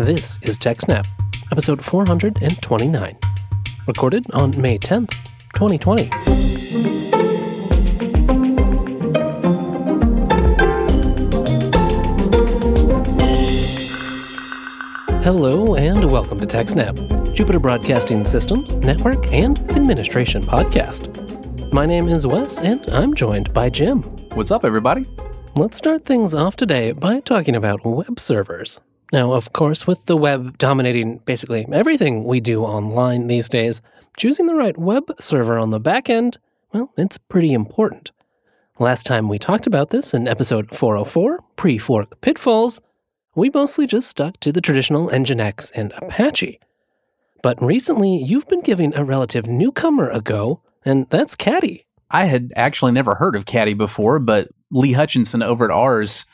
This 0.00 0.38
is 0.40 0.56
TechSnap, 0.56 1.06
episode 1.52 1.84
429, 1.84 3.18
recorded 3.86 4.24
on 4.32 4.58
May 4.58 4.78
10th, 4.78 5.10
2020. 5.52 6.04
Hello 15.22 15.74
and 15.74 16.10
welcome 16.10 16.40
to 16.40 16.46
TechSnap, 16.46 17.34
Jupiter 17.34 17.60
Broadcasting 17.60 18.24
Systems, 18.24 18.76
Network, 18.76 19.30
and 19.30 19.58
Administration 19.72 20.40
podcast. 20.40 21.12
My 21.74 21.84
name 21.84 22.08
is 22.08 22.26
Wes, 22.26 22.58
and 22.58 22.88
I'm 22.88 23.12
joined 23.12 23.52
by 23.52 23.68
Jim. 23.68 23.98
What's 24.32 24.50
up, 24.50 24.64
everybody? 24.64 25.04
Let's 25.56 25.76
start 25.76 26.06
things 26.06 26.34
off 26.34 26.56
today 26.56 26.92
by 26.92 27.20
talking 27.20 27.54
about 27.54 27.84
web 27.84 28.18
servers. 28.18 28.80
Now, 29.12 29.32
of 29.32 29.52
course, 29.52 29.86
with 29.86 30.06
the 30.06 30.16
web 30.16 30.56
dominating 30.58 31.18
basically 31.18 31.66
everything 31.72 32.24
we 32.24 32.40
do 32.40 32.64
online 32.64 33.26
these 33.26 33.48
days, 33.48 33.82
choosing 34.16 34.46
the 34.46 34.54
right 34.54 34.76
web 34.78 35.04
server 35.18 35.58
on 35.58 35.70
the 35.70 35.80
back 35.80 36.08
end, 36.08 36.38
well, 36.72 36.92
it's 36.96 37.18
pretty 37.18 37.52
important. 37.52 38.12
Last 38.78 39.06
time 39.06 39.28
we 39.28 39.38
talked 39.38 39.66
about 39.66 39.90
this 39.90 40.14
in 40.14 40.28
episode 40.28 40.74
404, 40.74 41.40
pre 41.56 41.76
fork 41.76 42.20
pitfalls, 42.20 42.80
we 43.34 43.50
mostly 43.52 43.86
just 43.86 44.08
stuck 44.08 44.38
to 44.40 44.52
the 44.52 44.60
traditional 44.60 45.08
Nginx 45.08 45.72
and 45.74 45.92
Apache. 45.96 46.60
But 47.42 47.60
recently, 47.60 48.16
you've 48.16 48.48
been 48.48 48.60
giving 48.62 48.94
a 48.94 49.04
relative 49.04 49.46
newcomer 49.46 50.10
a 50.10 50.20
go, 50.20 50.62
and 50.84 51.08
that's 51.10 51.34
Caddy. 51.34 51.84
I 52.10 52.26
had 52.26 52.52
actually 52.56 52.92
never 52.92 53.16
heard 53.16 53.34
of 53.34 53.46
Caddy 53.46 53.74
before, 53.74 54.18
but 54.18 54.48
Lee 54.70 54.92
Hutchinson 54.92 55.42
over 55.42 55.64
at 55.64 55.70
Ars 55.70 56.26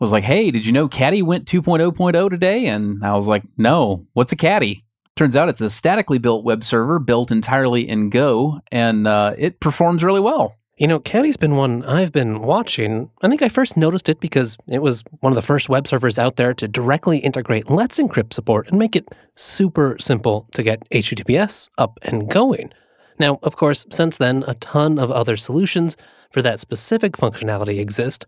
was 0.00 0.12
like, 0.12 0.24
"Hey, 0.24 0.50
did 0.50 0.66
you 0.66 0.72
know 0.72 0.88
Caddy 0.88 1.22
went 1.22 1.46
2.0.0 1.46 2.30
today?" 2.30 2.66
And 2.66 3.04
I 3.04 3.14
was 3.14 3.28
like, 3.28 3.44
"No, 3.56 4.06
what's 4.12 4.32
a 4.32 4.36
Caddy?" 4.36 4.82
Turns 5.16 5.36
out 5.36 5.48
it's 5.48 5.60
a 5.60 5.68
statically 5.68 6.18
built 6.18 6.44
web 6.44 6.64
server 6.64 6.98
built 6.98 7.30
entirely 7.30 7.86
in 7.86 8.08
Go, 8.08 8.60
and 8.72 9.06
uh, 9.06 9.34
it 9.36 9.60
performs 9.60 10.02
really 10.02 10.20
well. 10.20 10.56
You 10.78 10.86
know, 10.86 10.98
Caddy's 10.98 11.36
been 11.36 11.56
one 11.56 11.84
I've 11.84 12.10
been 12.10 12.40
watching. 12.40 13.10
I 13.20 13.28
think 13.28 13.42
I 13.42 13.50
first 13.50 13.76
noticed 13.76 14.08
it 14.08 14.18
because 14.18 14.56
it 14.66 14.80
was 14.80 15.04
one 15.20 15.30
of 15.30 15.36
the 15.36 15.42
first 15.42 15.68
web 15.68 15.86
servers 15.86 16.18
out 16.18 16.36
there 16.36 16.54
to 16.54 16.66
directly 16.66 17.18
integrate 17.18 17.68
Let's 17.68 17.98
Encrypt 18.00 18.32
support 18.32 18.68
and 18.68 18.78
make 18.78 18.96
it 18.96 19.06
super 19.34 19.96
simple 20.00 20.48
to 20.52 20.62
get 20.62 20.88
HTTPS 20.88 21.68
up 21.76 21.98
and 22.00 22.30
going. 22.30 22.72
Now, 23.18 23.38
of 23.42 23.56
course, 23.56 23.84
since 23.90 24.16
then, 24.16 24.42
a 24.48 24.54
ton 24.54 24.98
of 24.98 25.10
other 25.10 25.36
solutions 25.36 25.98
for 26.32 26.40
that 26.40 26.60
specific 26.60 27.12
functionality 27.12 27.78
exist, 27.78 28.24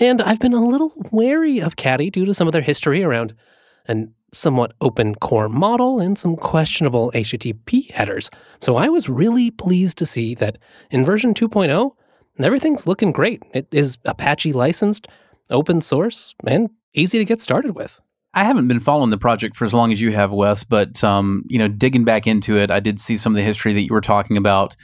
and 0.00 0.20
I've 0.22 0.40
been 0.40 0.54
a 0.54 0.64
little 0.64 0.92
wary 1.10 1.60
of 1.60 1.76
Caddy 1.76 2.10
due 2.10 2.24
to 2.24 2.34
some 2.34 2.48
of 2.48 2.52
their 2.52 2.62
history 2.62 3.02
around 3.02 3.34
an 3.86 4.14
somewhat 4.32 4.72
open 4.80 5.14
core 5.14 5.48
model 5.48 6.00
and 6.00 6.18
some 6.18 6.36
questionable 6.36 7.12
HTTP 7.12 7.90
headers. 7.90 8.30
So 8.60 8.76
I 8.76 8.88
was 8.88 9.08
really 9.08 9.50
pleased 9.50 9.98
to 9.98 10.06
see 10.06 10.34
that 10.36 10.58
in 10.90 11.04
version 11.04 11.34
2.0, 11.34 11.92
everything's 12.40 12.86
looking 12.86 13.12
great. 13.12 13.42
It 13.52 13.68
is 13.70 13.96
Apache 14.04 14.52
licensed, 14.52 15.06
open 15.50 15.80
source, 15.80 16.34
and 16.46 16.70
easy 16.94 17.18
to 17.18 17.24
get 17.24 17.40
started 17.40 17.76
with. 17.76 18.00
I 18.36 18.42
haven't 18.42 18.66
been 18.66 18.80
following 18.80 19.10
the 19.10 19.18
project 19.18 19.54
for 19.54 19.64
as 19.64 19.72
long 19.72 19.92
as 19.92 20.00
you 20.00 20.10
have, 20.10 20.32
Wes, 20.32 20.64
but 20.64 21.04
um, 21.04 21.44
you 21.48 21.58
know, 21.58 21.68
digging 21.68 22.04
back 22.04 22.26
into 22.26 22.58
it, 22.58 22.70
I 22.70 22.80
did 22.80 22.98
see 22.98 23.16
some 23.16 23.32
of 23.32 23.36
the 23.36 23.42
history 23.42 23.72
that 23.72 23.82
you 23.82 23.94
were 23.94 24.00
talking 24.00 24.36
about. 24.36 24.74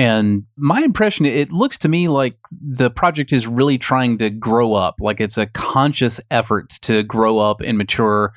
And 0.00 0.44
my 0.56 0.80
impression, 0.80 1.26
it 1.26 1.52
looks 1.52 1.76
to 1.80 1.88
me 1.90 2.08
like 2.08 2.38
the 2.50 2.90
project 2.90 3.34
is 3.34 3.46
really 3.46 3.76
trying 3.76 4.16
to 4.18 4.30
grow 4.30 4.72
up. 4.72 4.94
Like 4.98 5.20
it's 5.20 5.36
a 5.36 5.44
conscious 5.44 6.22
effort 6.30 6.70
to 6.82 7.02
grow 7.02 7.36
up 7.36 7.60
and 7.60 7.76
mature 7.76 8.32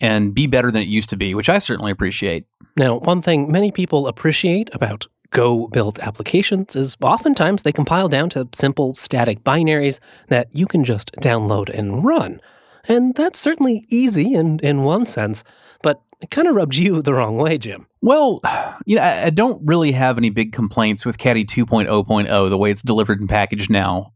and 0.00 0.32
be 0.32 0.46
better 0.46 0.70
than 0.70 0.82
it 0.82 0.88
used 0.88 1.10
to 1.10 1.16
be, 1.16 1.34
which 1.34 1.48
I 1.48 1.58
certainly 1.58 1.90
appreciate. 1.90 2.46
Now, 2.76 3.00
one 3.00 3.22
thing 3.22 3.50
many 3.50 3.72
people 3.72 4.06
appreciate 4.06 4.72
about 4.72 5.08
Go 5.30 5.66
built 5.68 5.98
applications 5.98 6.76
is 6.76 6.96
oftentimes 7.02 7.62
they 7.62 7.72
compile 7.72 8.08
down 8.08 8.28
to 8.30 8.48
simple 8.52 8.94
static 8.94 9.42
binaries 9.42 9.98
that 10.28 10.48
you 10.52 10.66
can 10.66 10.84
just 10.84 11.12
download 11.16 11.70
and 11.70 12.04
run. 12.04 12.40
And 12.88 13.14
that's 13.16 13.38
certainly 13.38 13.84
easy 13.88 14.34
in, 14.34 14.60
in 14.60 14.84
one 14.84 15.06
sense, 15.06 15.42
but 15.82 16.02
it 16.20 16.30
kind 16.30 16.48
of 16.48 16.54
rubbed 16.54 16.76
you 16.76 17.02
the 17.02 17.14
wrong 17.14 17.36
way, 17.36 17.58
Jim. 17.58 17.86
Well, 18.00 18.40
you 18.86 18.96
know, 18.96 19.02
I, 19.02 19.26
I 19.26 19.30
don't 19.30 19.60
really 19.64 19.92
have 19.92 20.18
any 20.18 20.30
big 20.30 20.52
complaints 20.52 21.04
with 21.04 21.18
Caddy 21.18 21.44
2.0.0, 21.44 22.48
the 22.48 22.58
way 22.58 22.70
it's 22.70 22.82
delivered 22.82 23.20
and 23.20 23.28
packaged 23.28 23.70
now. 23.70 24.12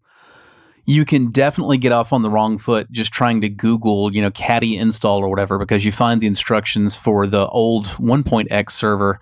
You 0.87 1.07
can 1.07 1.31
definitely 1.31 1.79
get 1.79 1.93
off 1.93 2.13
on 2.13 2.21
the 2.21 2.29
wrong 2.29 2.59
foot 2.59 2.93
just 2.93 3.11
trying 3.11 3.41
to 3.41 3.49
Google, 3.49 4.13
you 4.15 4.21
know, 4.21 4.31
Caddy 4.31 4.77
install 4.77 5.25
or 5.25 5.31
whatever, 5.31 5.57
because 5.57 5.83
you 5.83 5.93
find 5.93 6.21
the 6.21 6.27
instructions 6.27 6.95
for 6.95 7.27
the 7.27 7.47
old 7.49 7.87
1.x 7.87 8.75
server 8.75 9.19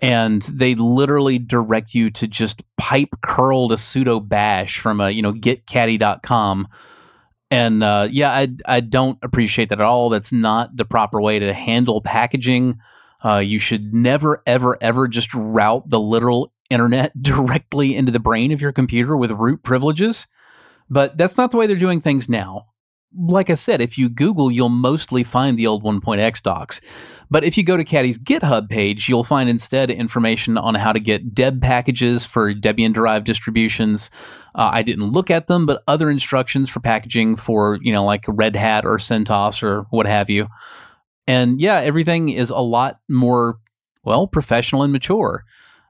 and 0.00 0.42
they 0.42 0.74
literally 0.74 1.38
direct 1.38 1.94
you 1.94 2.10
to 2.10 2.26
just 2.26 2.62
pipe 2.76 3.16
curl 3.20 3.68
to 3.68 3.74
sudo 3.74 4.26
bash 4.26 4.78
from 4.78 5.00
a, 5.00 5.10
you 5.10 5.22
know, 5.22 5.32
getcaddy.com 5.32 6.68
and 7.50 7.82
uh, 7.82 8.08
yeah, 8.10 8.30
I 8.30 8.48
I 8.66 8.80
don't 8.80 9.18
appreciate 9.22 9.70
that 9.70 9.80
at 9.80 9.86
all. 9.86 10.08
That's 10.08 10.32
not 10.32 10.76
the 10.76 10.84
proper 10.84 11.20
way 11.20 11.38
to 11.38 11.52
handle 11.52 12.00
packaging. 12.00 12.78
Uh, 13.24 13.38
you 13.38 13.58
should 13.58 13.92
never, 13.92 14.42
ever, 14.46 14.78
ever 14.80 15.08
just 15.08 15.34
route 15.34 15.88
the 15.88 15.98
literal 15.98 16.52
internet 16.70 17.12
directly 17.22 17.96
into 17.96 18.12
the 18.12 18.20
brain 18.20 18.52
of 18.52 18.60
your 18.60 18.72
computer 18.72 19.16
with 19.16 19.32
root 19.32 19.62
privileges. 19.62 20.28
But 20.90 21.16
that's 21.18 21.36
not 21.36 21.50
the 21.50 21.56
way 21.56 21.66
they're 21.66 21.76
doing 21.76 22.00
things 22.00 22.28
now 22.28 22.67
like 23.16 23.50
I 23.50 23.54
said, 23.54 23.80
if 23.80 23.96
you 23.96 24.08
Google, 24.08 24.50
you'll 24.50 24.68
mostly 24.68 25.24
find 25.24 25.58
the 25.58 25.66
old 25.66 25.82
1.x 25.82 26.40
docs. 26.40 26.80
But 27.30 27.44
if 27.44 27.58
you 27.58 27.64
go 27.64 27.76
to 27.76 27.84
Caddy's 27.84 28.18
GitHub 28.18 28.68
page, 28.68 29.08
you'll 29.08 29.24
find 29.24 29.48
instead 29.48 29.90
information 29.90 30.56
on 30.56 30.74
how 30.74 30.92
to 30.92 31.00
get 31.00 31.34
deb 31.34 31.60
packages 31.60 32.24
for 32.24 32.54
Debian 32.54 32.92
derived 32.92 33.26
distributions. 33.26 34.10
Uh, 34.54 34.70
I 34.72 34.82
didn't 34.82 35.12
look 35.12 35.30
at 35.30 35.46
them, 35.46 35.66
but 35.66 35.82
other 35.86 36.10
instructions 36.10 36.70
for 36.70 36.80
packaging 36.80 37.36
for, 37.36 37.78
you 37.82 37.92
know, 37.92 38.04
like 38.04 38.24
Red 38.28 38.56
Hat 38.56 38.84
or 38.86 38.96
CentOS 38.96 39.62
or 39.62 39.82
what 39.90 40.06
have 40.06 40.30
you. 40.30 40.48
And 41.26 41.60
yeah, 41.60 41.80
everything 41.80 42.30
is 42.30 42.50
a 42.50 42.58
lot 42.58 43.00
more, 43.08 43.58
well, 44.04 44.26
professional 44.26 44.82
and 44.82 44.92
mature. 44.92 45.44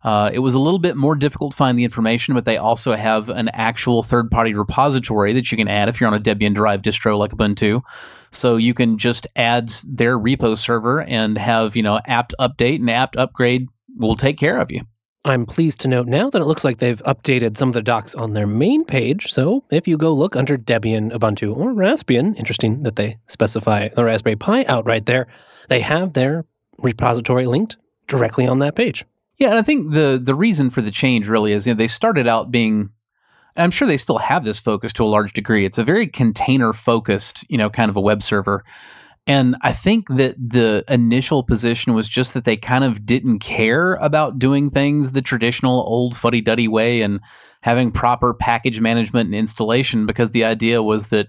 Uh, 0.09 0.31
it 0.33 0.39
was 0.39 0.55
a 0.55 0.59
little 0.59 0.79
bit 0.79 0.97
more 0.97 1.15
difficult 1.15 1.51
to 1.51 1.57
find 1.59 1.79
the 1.79 1.85
information, 1.85 2.33
but 2.33 2.47
they 2.47 2.57
also 2.57 2.95
have 2.95 3.29
an 3.29 3.51
actual 3.53 4.03
third 4.03 4.31
party 4.31 4.55
repository 4.55 5.35
that 5.35 5.53
you 5.53 5.59
can 5.59 5.69
add 5.69 5.87
if 5.87 6.01
you're 6.01 6.09
on 6.09 6.17
a 6.17 6.19
Debian 6.19 6.55
derived 6.55 6.83
distro 6.83 7.19
like 7.19 7.33
Ubuntu. 7.33 7.83
So 8.31 8.57
you 8.57 8.73
can 8.73 8.97
just 8.97 9.27
add 9.37 9.69
their 9.87 10.19
repo 10.19 10.57
server 10.57 11.03
and 11.03 11.37
have, 11.37 11.77
you 11.77 11.83
know, 11.83 12.01
apt 12.07 12.35
update 12.41 12.77
and 12.77 12.89
apt 12.89 13.19
upgrade 13.19 13.69
will 13.99 14.15
take 14.15 14.39
care 14.39 14.59
of 14.59 14.71
you. 14.71 14.81
I'm 15.27 15.45
pleased 15.45 15.81
to 15.81 15.89
note 15.89 16.07
now 16.07 16.31
that 16.31 16.41
it 16.41 16.47
looks 16.47 16.65
like 16.65 16.79
they've 16.79 17.03
updated 17.03 17.59
some 17.59 17.69
of 17.69 17.75
the 17.75 17.83
docs 17.83 18.15
on 18.15 18.33
their 18.33 18.47
main 18.47 18.87
page. 18.87 19.31
So 19.31 19.65
if 19.71 19.87
you 19.87 19.99
go 19.99 20.15
look 20.15 20.37
under 20.37 20.57
Debian, 20.57 21.13
Ubuntu, 21.13 21.55
or 21.55 21.75
Raspbian, 21.75 22.35
interesting 22.39 22.83
that 22.85 22.97
they 22.97 23.19
specify 23.27 23.89
the 23.89 24.05
Raspberry 24.05 24.37
Pi 24.37 24.65
outright 24.69 25.05
there, 25.05 25.27
they 25.69 25.81
have 25.81 26.15
their 26.15 26.47
repository 26.79 27.45
linked 27.45 27.77
directly 28.07 28.47
on 28.47 28.61
that 28.61 28.75
page. 28.75 29.05
Yeah, 29.39 29.51
and 29.51 29.59
I 29.59 29.63
think 29.63 29.93
the 29.93 30.21
the 30.23 30.35
reason 30.35 30.71
for 30.71 30.83
the 30.83 30.91
change 30.91 31.29
really 31.29 31.53
is 31.53 31.67
you 31.67 31.75
know, 31.75 31.79
they 31.79 31.89
started 31.89 32.27
out 32.27 32.51
being 32.51 32.91
I'm 33.57 33.71
sure 33.71 33.89
they 33.89 33.97
still 33.97 34.19
have 34.19 34.45
this 34.45 34.61
focus 34.61 34.93
to 34.95 35.05
a 35.05 35.07
large 35.07 35.33
degree. 35.33 35.65
It's 35.65 35.79
a 35.79 35.85
very 35.85 36.07
container 36.07 36.73
focused, 36.73 37.45
you 37.49 37.59
know, 37.59 37.71
kind 37.71 37.91
of 37.91 37.97
a 37.97 38.01
web 38.01 38.23
server. 38.23 38.65
And 39.27 39.57
I 39.61 39.73
think 39.73 40.09
that 40.09 40.37
the 40.39 40.85
initial 40.89 41.43
position 41.43 41.93
was 41.93 42.09
just 42.09 42.33
that 42.33 42.45
they 42.45 42.57
kind 42.57 42.83
of 42.83 43.05
didn't 43.05 43.41
care 43.41 43.95
about 43.95 44.39
doing 44.39 44.71
things 44.71 45.13
the 45.13 45.21
traditional 45.21 45.83
old 45.87 46.17
fuddy 46.17 46.41
duddy 46.41 46.67
way 46.67 47.03
and 47.03 47.21
having 47.63 47.91
proper 47.91 48.33
package 48.33 48.81
management 48.81 49.27
and 49.27 49.35
installation 49.35 50.07
because 50.07 50.31
the 50.31 50.45
idea 50.45 50.83
was 50.83 51.09
that, 51.09 51.29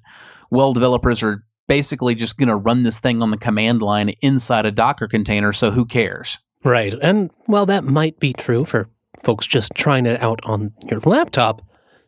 well, 0.49 0.71
developers 0.71 1.21
are 1.21 1.43
basically 1.67 2.15
just 2.15 2.37
going 2.37 2.47
to 2.47 2.55
run 2.55 2.83
this 2.83 2.99
thing 2.99 3.21
on 3.21 3.31
the 3.31 3.37
command 3.37 3.81
line 3.81 4.13
inside 4.21 4.65
a 4.65 4.71
Docker 4.71 5.07
container, 5.07 5.51
so 5.51 5.71
who 5.71 5.85
cares? 5.85 6.39
Right. 6.63 6.93
And 7.01 7.31
while 7.45 7.65
that 7.67 7.83
might 7.83 8.19
be 8.19 8.33
true 8.33 8.65
for 8.65 8.89
folks 9.21 9.47
just 9.47 9.73
trying 9.75 10.05
it 10.05 10.21
out 10.21 10.39
on 10.43 10.73
your 10.89 10.99
laptop, 11.01 11.61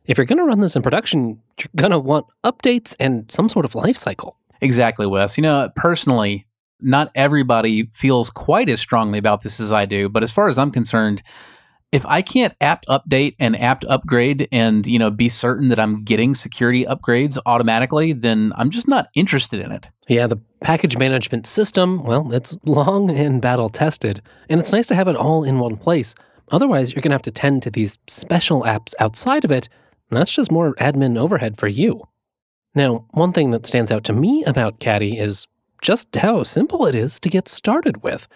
if 0.06 0.18
you're 0.18 0.26
going 0.26 0.40
to 0.40 0.46
run 0.46 0.60
this 0.60 0.76
in 0.76 0.82
production, 0.82 1.42
you're 1.60 1.70
going 1.76 1.92
to 1.92 2.00
want 2.00 2.26
updates 2.44 2.96
and 3.00 3.32
some 3.32 3.50
sort 3.50 3.66
of 3.66 3.76
life 3.76 3.96
cycle. 3.96 4.38
Exactly, 4.62 5.08
Wes. 5.08 5.38
You 5.38 5.44
know, 5.44 5.70
personally, 5.76 6.48
not 6.80 7.12
everybody 7.16 7.86
feels 7.86 8.30
quite 8.30 8.70
as 8.70 8.82
strongly 8.82 9.20
about 9.20 9.42
this 9.42 9.60
as 9.60 9.72
I 9.72 9.86
do, 9.86 10.10
but 10.10 10.24
as 10.24 10.32
far 10.32 10.50
as 10.50 10.58
I'm 10.58 10.72
concerned, 10.72 11.22
if 11.92 12.06
I 12.06 12.22
can't 12.22 12.56
apt 12.62 12.88
update 12.88 13.36
and 13.40 13.60
apt 13.60 13.84
upgrade 13.86 14.48
and, 14.52 14.88
you 14.88 14.98
know, 14.98 15.12
be 15.12 15.28
certain 15.28 15.68
that 15.70 15.80
I'm 15.80 16.04
getting 16.04 16.34
security 16.34 16.86
upgrades 16.86 17.38
automatically, 17.46 18.14
then 18.14 18.54
I'm 18.56 18.70
just 18.70 18.88
not 18.88 19.10
interested 19.14 19.60
in 19.60 19.72
it. 19.72 19.90
Yeah, 20.08 20.28
the 20.28 20.42
package 20.62 20.98
management 20.98 21.46
system, 21.48 22.04
well, 22.04 22.32
it's 22.32 22.58
long 22.66 23.10
and 23.10 23.42
battle 23.42 23.70
tested, 23.70 24.22
and 24.50 24.60
it's 24.60 24.72
nice 24.72 24.88
to 24.88 24.96
have 24.96 25.10
it 25.10 25.18
all 25.18 25.44
in 25.44 25.60
one 25.60 25.76
place. 25.76 26.16
Otherwise, 26.50 26.94
you're 26.94 27.02
going 27.02 27.12
to 27.12 27.16
have 27.16 27.22
to 27.24 27.32
tend 27.32 27.64
to 27.64 27.72
these 27.72 27.98
special 28.08 28.64
apps 28.64 28.94
outside 29.00 29.44
of 29.44 29.52
it, 29.52 29.68
and 30.10 30.18
that's 30.18 30.36
just 30.36 30.52
more 30.52 30.74
admin 30.76 31.18
overhead 31.18 31.58
for 31.58 31.68
you. 31.68 32.04
Now, 32.74 33.06
one 33.12 33.34
thing 33.34 33.52
that 33.52 33.66
stands 33.66 33.92
out 33.92 34.06
to 34.06 34.14
me 34.14 34.46
about 34.46 34.80
Caddy 34.80 35.18
is 35.18 35.48
just 35.82 36.16
how 36.16 36.44
simple 36.44 36.86
it 36.86 36.96
is 36.96 37.20
to 37.20 37.30
get 37.30 37.50
started 37.50 38.02
with. 38.04 38.30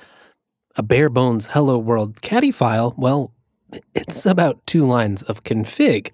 A 0.77 0.83
bare 0.83 1.09
bones 1.09 1.47
Hello 1.47 1.77
World 1.77 2.21
caddy 2.21 2.51
file, 2.51 2.93
well, 2.97 3.31
it's 3.93 4.25
about 4.25 4.65
two 4.65 4.85
lines 4.85 5.23
of 5.23 5.43
config. 5.43 6.11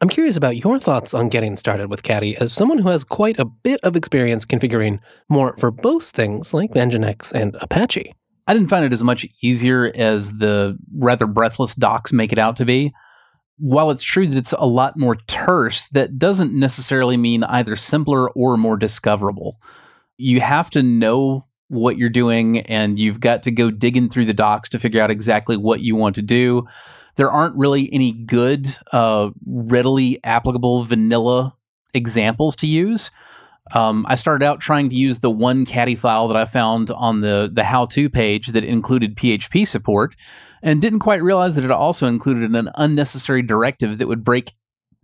I'm 0.00 0.08
curious 0.08 0.36
about 0.36 0.56
your 0.56 0.80
thoughts 0.80 1.14
on 1.14 1.28
getting 1.28 1.56
started 1.56 1.88
with 1.88 2.02
Caddy 2.02 2.36
as 2.38 2.52
someone 2.52 2.78
who 2.78 2.88
has 2.88 3.04
quite 3.04 3.38
a 3.38 3.44
bit 3.44 3.80
of 3.84 3.94
experience 3.94 4.44
configuring 4.44 4.98
more 5.28 5.54
verbose 5.56 6.10
things 6.10 6.52
like 6.52 6.72
Nginx 6.72 7.32
and 7.32 7.56
Apache. 7.60 8.12
I 8.48 8.54
didn't 8.54 8.68
find 8.68 8.84
it 8.84 8.92
as 8.92 9.04
much 9.04 9.26
easier 9.42 9.92
as 9.94 10.38
the 10.38 10.76
rather 10.92 11.28
breathless 11.28 11.76
docs 11.76 12.12
make 12.12 12.32
it 12.32 12.38
out 12.38 12.56
to 12.56 12.64
be. 12.64 12.92
While 13.58 13.92
it's 13.92 14.02
true 14.02 14.26
that 14.26 14.36
it's 14.36 14.52
a 14.52 14.66
lot 14.66 14.98
more 14.98 15.14
terse, 15.14 15.86
that 15.88 16.18
doesn't 16.18 16.52
necessarily 16.52 17.16
mean 17.16 17.44
either 17.44 17.76
simpler 17.76 18.28
or 18.30 18.56
more 18.56 18.76
discoverable. 18.76 19.60
You 20.16 20.40
have 20.40 20.68
to 20.70 20.82
know 20.82 21.46
what 21.72 21.96
you're 21.96 22.10
doing 22.10 22.60
and 22.60 22.98
you've 22.98 23.18
got 23.18 23.42
to 23.42 23.50
go 23.50 23.70
digging 23.70 24.10
through 24.10 24.26
the 24.26 24.34
docs 24.34 24.68
to 24.68 24.78
figure 24.78 25.00
out 25.00 25.10
exactly 25.10 25.56
what 25.56 25.80
you 25.80 25.96
want 25.96 26.14
to 26.14 26.22
do. 26.22 26.66
There 27.16 27.30
aren't 27.30 27.56
really 27.56 27.90
any 27.92 28.12
good, 28.12 28.68
uh, 28.92 29.30
readily 29.46 30.20
applicable 30.22 30.84
vanilla 30.84 31.56
examples 31.94 32.56
to 32.56 32.66
use. 32.66 33.10
Um, 33.74 34.04
I 34.06 34.16
started 34.16 34.44
out 34.44 34.60
trying 34.60 34.90
to 34.90 34.94
use 34.94 35.20
the 35.20 35.30
one 35.30 35.64
caddy 35.64 35.94
file 35.94 36.28
that 36.28 36.36
I 36.36 36.44
found 36.44 36.90
on 36.90 37.20
the 37.20 37.50
the 37.50 37.64
how 37.64 37.86
to 37.86 38.10
page 38.10 38.48
that 38.48 38.64
included 38.64 39.16
PHP 39.16 39.66
support, 39.66 40.14
and 40.62 40.80
didn't 40.80 40.98
quite 40.98 41.22
realize 41.22 41.56
that 41.56 41.64
it 41.64 41.70
also 41.70 42.06
included 42.06 42.54
an 42.54 42.70
unnecessary 42.74 43.40
directive 43.40 43.98
that 43.98 44.08
would 44.08 44.24
break 44.24 44.52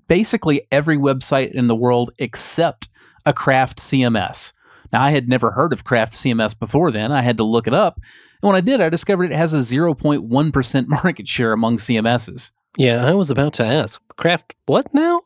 basically 0.07 0.63
every 0.73 0.97
website 0.97 1.53
in 1.53 1.67
the 1.67 1.77
world 1.77 2.11
except 2.19 2.89
a 3.25 3.33
craft 3.33 3.79
CMS. 3.79 4.53
Now, 4.93 5.03
I 5.03 5.11
had 5.11 5.29
never 5.29 5.53
heard 5.53 5.73
of 5.73 5.85
Craft 5.85 6.13
CMS 6.13 6.59
before 6.59 6.91
then. 6.91 7.13
I 7.13 7.23
had 7.23 7.37
to 7.37 7.45
look 7.45 7.67
it 7.67 7.75
up. 7.75 8.01
And 8.43 8.49
when 8.49 8.57
I 8.57 8.61
did, 8.61 8.81
I 8.81 8.89
discovered 8.89 9.33
it 9.33 9.37
has 9.37 9.55
a 9.55 9.59
0.1% 9.59 10.87
market 11.05 11.29
share 11.29 11.53
among 11.53 11.77
CMSs. 11.77 12.53
Yeah, 12.77 13.05
I 13.05 13.15
was 13.15 13.31
about 13.31 13.55
to 13.55 13.65
ask, 13.65 14.01
Craft 14.17 14.55
what 14.67 14.93
now? 14.95 15.23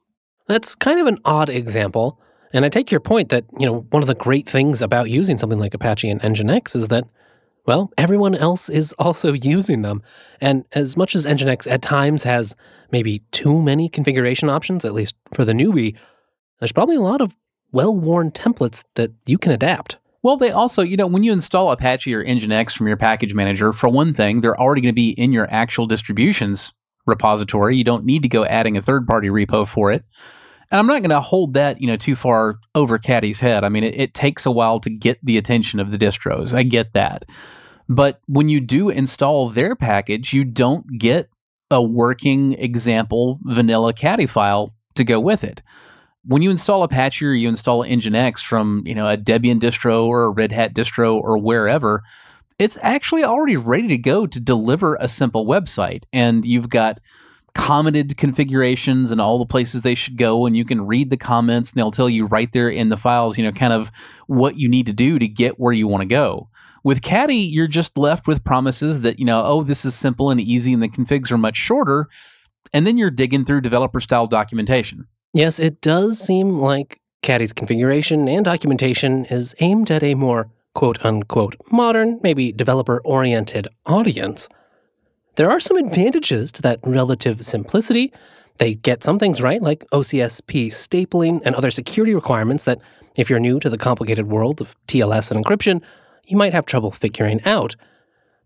That's 0.47 0.75
kind 0.75 1.00
of 1.00 1.06
an 1.06 1.19
odd 1.25 1.49
example. 1.49 2.20
And 2.53 2.64
I 2.64 2.69
take 2.69 2.91
your 2.91 3.00
point 3.00 3.31
that, 3.31 3.44
you 3.59 3.67
know, 3.67 3.87
one 3.91 4.03
of 4.03 4.06
the 4.06 4.14
great 4.14 4.49
things 4.49 4.82
about 4.82 5.11
using 5.11 5.38
something 5.38 5.59
like 5.59 5.75
Apache 5.75 6.11
and 6.11 6.20
Nginx 6.20 6.76
is 6.76 6.88
that, 6.88 7.05
well, 7.67 7.91
everyone 7.97 8.35
else 8.35 8.69
is 8.69 8.93
also 8.99 9.32
using 9.32 9.82
them. 9.82 10.03
And 10.41 10.64
as 10.73 10.97
much 10.97 11.14
as 11.14 11.26
Nginx 11.26 11.70
at 11.70 11.82
times 11.82 12.25
has 12.25 12.55
maybe 12.91 13.20
too 13.31 13.62
many 13.62 13.88
configuration 13.88 14.49
options, 14.49 14.85
at 14.85 14.94
least 14.94 15.14
for 15.32 15.44
the 15.44 15.53
newbie, 15.53 15.97
there's 16.59 16.73
probably 16.73 16.97
a 16.97 17.00
lot 17.00 17.20
of 17.20 17.37
well 17.73 17.97
worn 17.97 18.31
templates 18.31 18.85
that 18.95 19.13
you 19.27 19.39
can 19.39 19.53
adapt. 19.53 19.99
Well, 20.23 20.37
they 20.37 20.53
also, 20.53 20.83
you 20.83 20.97
know, 20.97 21.09
when 21.09 21.25
you 21.25 21.33
install 21.33 21.73
Apache 21.73 22.15
or 22.15 22.25
Nginx 22.25 22.77
from 22.77 22.87
your 22.87 22.97
package 22.97 23.35
manager, 23.35 23.73
for 23.73 23.89
one 23.89 24.15
thing, 24.15 24.41
they're 24.41 24.59
already 24.59 24.81
going 24.81 24.93
to 24.93 24.95
be 24.95 25.11
in 25.11 25.33
your 25.33 25.49
actual 25.51 25.87
distributions 25.87 26.75
repository. 27.07 27.77
You 27.77 27.83
don't 27.83 28.05
need 28.05 28.23
to 28.23 28.29
go 28.29 28.45
adding 28.45 28.77
a 28.77 28.83
third 28.83 29.07
party 29.07 29.29
repo 29.29 29.67
for 29.67 29.91
it. 29.91 30.05
And 30.71 30.79
I'm 30.79 30.87
not 30.87 31.01
going 31.01 31.11
to 31.11 31.21
hold 31.21 31.55
that, 31.55 31.81
you 31.81 31.89
know, 31.89 31.97
too 31.97 32.15
far 32.15 32.55
over 32.75 32.99
Caddy's 32.99 33.41
head. 33.41 33.65
I 33.65 33.69
mean, 33.69 33.83
it, 33.83 33.99
it 33.99 34.15
takes 34.15 34.47
a 34.47 34.53
while 34.53 34.79
to 34.81 34.91
get 34.91 35.19
the 35.23 35.37
attention 35.37 35.81
of 35.81 35.91
the 35.91 35.99
distros. 35.99 36.55
I 36.55 36.63
get 36.63 36.93
that. 36.93 37.25
But 37.89 38.21
when 38.27 38.49
you 38.49 38.61
do 38.61 38.89
install 38.89 39.51
their 39.51 39.75
package, 39.75 40.33
you 40.33 40.45
don't 40.45 40.99
get 40.99 41.29
a 41.69 41.83
working 41.83 42.53
example 42.55 43.41
vanilla 43.43 43.93
caddy 43.93 44.27
file 44.27 44.75
to 44.95 45.05
go 45.05 45.19
with 45.19 45.43
it 45.43 45.63
when 46.25 46.43
you 46.43 46.51
install 46.51 46.83
Apache 46.83 47.27
or 47.27 47.33
you 47.33 47.49
install 47.49 47.85
Nginx 47.85 48.45
from 48.45 48.83
you 48.87 48.95
know 48.95 49.09
a 49.09 49.17
Debian 49.17 49.59
distro 49.59 50.05
or 50.05 50.25
a 50.25 50.31
Red 50.31 50.53
Hat 50.53 50.75
distro 50.75 51.15
or 51.15 51.39
wherever, 51.39 52.03
it's 52.59 52.79
actually 52.83 53.25
already 53.25 53.57
ready 53.57 53.89
to 53.89 53.99
go 53.99 54.27
to 54.27 54.41
deliver 54.41 54.97
a 55.01 55.09
simple 55.09 55.47
website, 55.47 56.05
and 56.13 56.45
you've 56.45 56.69
got 56.69 57.01
commented 57.55 58.17
configurations 58.17 59.11
and 59.11 59.21
all 59.21 59.39
the 59.39 59.45
places 59.45 59.83
they 59.83 59.95
should 59.95 60.17
go 60.17 60.47
and 60.47 60.57
you 60.57 60.65
can 60.65 60.87
read 60.87 61.11
the 61.11 61.19
comments 61.19 61.71
and 61.71 61.79
they'll 61.79 61.91
tell 61.91 62.09
you 62.09 62.25
right 62.25 62.51
there 62.53 62.71
in 62.71 62.89
the 62.89 62.97
files 62.97 63.37
you 63.37 63.45
know 63.45 63.53
kind 63.53 63.75
of 63.75 63.93
what 64.27 64.57
you 64.57 64.71
need 64.71 64.87
to 64.87 64.93
do 64.95 65.19
to 65.19 65.29
get 65.29 65.61
where 65.61 65.75
you 65.75 65.87
want 65.87 66.01
to 66.01 66.09
go. 66.09 66.49
With 66.83 67.03
caddy 67.03 67.37
you're 67.37 67.67
just 67.67 67.99
left 67.99 68.27
with 68.27 68.43
promises 68.43 69.03
that 69.03 69.19
you 69.19 69.27
know 69.27 69.43
oh 69.45 69.63
this 69.63 69.85
is 69.85 69.95
simple 69.95 70.31
and 70.31 70.41
easy 70.41 70.73
and 70.73 70.83
the 70.83 70.89
configs 70.89 71.31
are 71.31 71.39
much 71.39 71.57
shorter 71.57 72.09
and 72.73 72.87
then 72.87 72.97
you're 72.97 73.11
digging 73.11 73.45
through 73.45 73.61
developer 73.61 74.01
style 74.01 74.27
documentation 74.27 75.07
Yes, 75.34 75.58
it 75.58 75.81
does 75.81 76.19
seem 76.19 76.58
like 76.58 77.00
Caddy's 77.23 77.55
configuration 77.55 78.29
and 78.29 78.44
documentation 78.44 79.25
is 79.26 79.55
aimed 79.61 79.90
at 79.90 80.02
a 80.02 80.14
more 80.14 80.50
quote 80.75 81.02
unquote 81.05 81.56
modern, 81.70 82.20
maybe 82.23 82.52
developer 82.52 83.00
oriented 83.05 83.67
audience. 83.87 84.49
There 85.37 85.50
are 85.50 85.61
some 85.61 85.79
advantages 85.79 86.52
to 86.52 86.62
that 86.62 86.81
relative 86.84 87.43
simplicity. 87.43 88.12
They 88.58 88.75
get 88.75 89.02
some 89.02 89.19
things 89.19 89.40
right, 89.40 89.62
like 89.62 89.87
OCSP 89.90 90.67
stapling 90.67 91.40
and 91.46 91.55
other 91.55 91.70
security 91.70 92.14
requirements 92.14 92.67
that, 92.67 92.78
if 93.17 93.31
you're 93.31 93.40
new 93.40 93.58
to 93.61 93.70
the 93.70 93.78
complicated 93.78 94.26
world 94.26 94.61
of 94.61 94.76
TLS 94.87 95.31
and 95.31 95.43
encryption, 95.43 95.82
you 96.26 96.37
might 96.37 96.52
have 96.52 96.67
trouble 96.67 96.90
figuring 96.90 97.40
out. 97.46 97.75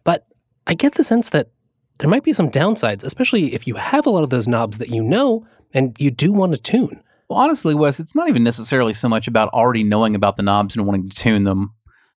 But 0.04 0.24
I 0.68 0.74
get 0.74 0.94
the 0.94 1.02
sense 1.02 1.30
that 1.30 1.48
there 1.98 2.10
might 2.10 2.22
be 2.22 2.32
some 2.32 2.50
downsides, 2.50 3.02
especially 3.02 3.54
if 3.54 3.66
you 3.66 3.74
have 3.74 4.06
a 4.06 4.10
lot 4.10 4.22
of 4.22 4.30
those 4.30 4.46
knobs 4.46 4.78
that 4.78 4.90
you 4.90 5.02
know 5.02 5.44
and 5.76 5.94
you 6.00 6.10
do 6.10 6.32
want 6.32 6.54
to 6.54 6.60
tune. 6.60 7.02
Well, 7.28 7.38
honestly, 7.38 7.74
Wes, 7.74 8.00
it's 8.00 8.14
not 8.14 8.28
even 8.28 8.42
necessarily 8.42 8.92
so 8.92 9.08
much 9.08 9.28
about 9.28 9.50
already 9.50 9.84
knowing 9.84 10.14
about 10.14 10.36
the 10.36 10.42
knobs 10.42 10.76
and 10.76 10.86
wanting 10.86 11.08
to 11.08 11.16
tune 11.16 11.44
them. 11.44 11.74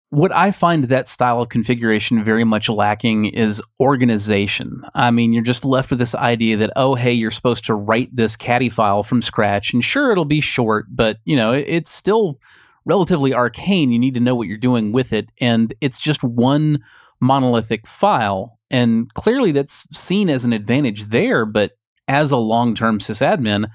What 0.10 0.32
I 0.32 0.52
find 0.52 0.86
that 0.86 1.08
style 1.10 1.42
of 1.42 1.50
configuration 1.50 2.24
very 2.24 2.46
much 2.46 2.70
lacking 2.70 3.26
is 3.26 3.62
organization. 3.80 4.84
I 4.96 5.12
mean, 5.12 5.34
you're 5.34 5.44
just 5.44 5.66
left 5.66 5.90
with 5.90 6.00
this 6.00 6.16
idea 6.16 6.56
that, 6.58 6.72
oh, 6.78 6.96
hey, 6.96 7.12
you're 7.12 7.32
supposed 7.32 7.66
to 7.66 7.76
write 7.76 8.16
this 8.16 8.38
caddy 8.38 8.70
file 8.70 9.04
from 9.04 9.22
scratch, 9.22 9.74
and 9.74 9.84
sure, 9.84 10.12
it'll 10.12 10.24
be 10.24 10.40
short, 10.40 10.86
but, 10.90 11.18
you 11.26 11.36
know, 11.36 11.52
it's 11.52 11.92
still 11.92 12.40
relatively 12.86 13.34
arcane. 13.34 13.92
You 13.92 14.00
need 14.00 14.14
to 14.14 14.22
know 14.22 14.36
what 14.36 14.48
you're 14.48 14.58
doing 14.58 14.94
with 14.94 15.12
it, 15.12 15.30
and 15.42 15.74
it's 15.82 16.00
just 16.00 16.24
one 16.24 16.82
monolithic 17.20 17.86
file. 17.86 18.60
And 18.70 19.14
clearly 19.14 19.52
that's 19.52 19.88
seen 19.98 20.30
as 20.30 20.46
an 20.46 20.54
advantage 20.54 21.06
there, 21.06 21.46
but 21.46 21.77
as 22.08 22.32
a 22.32 22.38
long 22.38 22.76
term 22.76 23.00
sysadmin, 23.00 23.70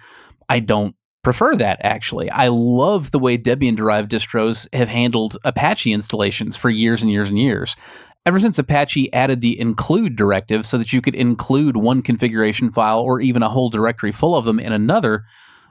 I 0.49 0.61
don't 0.61 0.94
prefer 1.23 1.55
that 1.56 1.79
actually. 1.82 2.31
I 2.31 2.49
love 2.49 3.11
the 3.11 3.19
way 3.19 3.38
Debian 3.38 3.76
derived 3.76 4.11
distros 4.11 4.73
have 4.75 4.88
handled 4.88 5.37
Apache 5.44 5.93
installations 5.93 6.56
for 6.56 6.69
years 6.69 7.02
and 7.02 7.12
years 7.12 7.31
and 7.31 7.38
years. 7.38 7.77
Ever 8.24 8.39
since 8.39 8.58
Apache 8.58 9.12
added 9.12 9.41
the 9.41 9.58
include 9.58 10.15
directive 10.15 10.65
so 10.65 10.79
that 10.79 10.93
you 10.93 11.01
could 11.01 11.15
include 11.15 11.77
one 11.77 12.03
configuration 12.03 12.70
file 12.70 13.01
or 13.01 13.20
even 13.20 13.43
a 13.43 13.48
whole 13.48 13.69
directory 13.69 14.12
full 14.12 14.36
of 14.36 14.44
them 14.44 14.60
in 14.60 14.72
another, 14.72 15.24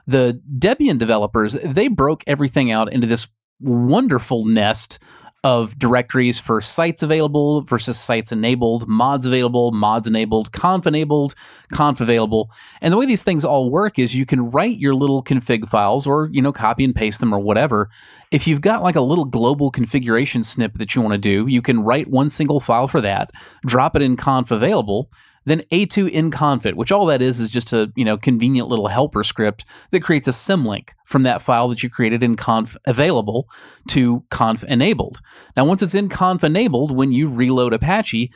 the 0.06 0.42
Debian 0.58 0.98
developers, 0.98 1.54
they 1.54 1.88
broke 1.88 2.24
everything 2.26 2.70
out 2.70 2.92
into 2.92 3.06
this 3.06 3.28
wonderful 3.60 4.44
nest 4.44 4.98
of 5.44 5.76
directories 5.76 6.38
for 6.38 6.60
sites 6.60 7.02
available 7.02 7.62
versus 7.62 7.98
sites 7.98 8.30
enabled, 8.30 8.86
mods 8.86 9.26
available, 9.26 9.72
mods 9.72 10.06
enabled, 10.06 10.52
conf 10.52 10.86
enabled, 10.86 11.34
conf 11.72 12.00
available. 12.00 12.48
And 12.80 12.92
the 12.92 12.96
way 12.96 13.06
these 13.06 13.24
things 13.24 13.44
all 13.44 13.68
work 13.68 13.98
is 13.98 14.14
you 14.14 14.24
can 14.24 14.50
write 14.50 14.78
your 14.78 14.94
little 14.94 15.22
config 15.22 15.68
files 15.68 16.06
or, 16.06 16.28
you 16.32 16.40
know, 16.40 16.52
copy 16.52 16.84
and 16.84 16.94
paste 16.94 17.18
them 17.18 17.34
or 17.34 17.40
whatever. 17.40 17.90
If 18.30 18.46
you've 18.46 18.60
got 18.60 18.84
like 18.84 18.96
a 18.96 19.00
little 19.00 19.24
global 19.24 19.72
configuration 19.72 20.44
snip 20.44 20.74
that 20.74 20.94
you 20.94 21.02
want 21.02 21.14
to 21.14 21.18
do, 21.18 21.48
you 21.48 21.60
can 21.60 21.82
write 21.82 22.06
one 22.06 22.30
single 22.30 22.60
file 22.60 22.86
for 22.86 23.00
that, 23.00 23.32
drop 23.66 23.96
it 23.96 24.02
in 24.02 24.16
conf 24.16 24.52
available, 24.52 25.10
then 25.44 25.60
a2enconf, 25.72 26.74
which 26.74 26.92
all 26.92 27.06
that 27.06 27.22
is 27.22 27.40
is 27.40 27.50
just 27.50 27.72
a 27.72 27.92
you 27.96 28.04
know 28.04 28.16
convenient 28.16 28.68
little 28.68 28.88
helper 28.88 29.22
script 29.22 29.64
that 29.90 30.02
creates 30.02 30.28
a 30.28 30.32
symlink 30.32 30.90
from 31.04 31.22
that 31.24 31.42
file 31.42 31.68
that 31.68 31.82
you 31.82 31.90
created 31.90 32.22
in 32.22 32.36
conf 32.36 32.76
available 32.86 33.48
to 33.88 34.24
conf 34.30 34.64
enabled. 34.64 35.20
Now, 35.56 35.64
once 35.64 35.82
it's 35.82 35.94
in 35.94 36.08
conf 36.08 36.44
enabled, 36.44 36.94
when 36.96 37.12
you 37.12 37.28
reload 37.28 37.72
Apache, 37.72 38.32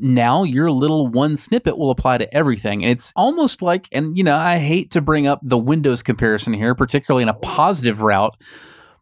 now 0.00 0.44
your 0.44 0.70
little 0.70 1.06
one 1.06 1.36
snippet 1.36 1.76
will 1.76 1.90
apply 1.90 2.18
to 2.18 2.34
everything. 2.34 2.82
And 2.82 2.90
it's 2.90 3.12
almost 3.14 3.60
like, 3.60 3.88
and 3.92 4.16
you 4.16 4.24
know, 4.24 4.36
I 4.36 4.56
hate 4.56 4.90
to 4.92 5.02
bring 5.02 5.26
up 5.26 5.40
the 5.42 5.58
Windows 5.58 6.02
comparison 6.02 6.54
here, 6.54 6.74
particularly 6.74 7.22
in 7.22 7.28
a 7.28 7.34
positive 7.34 8.00
route, 8.00 8.34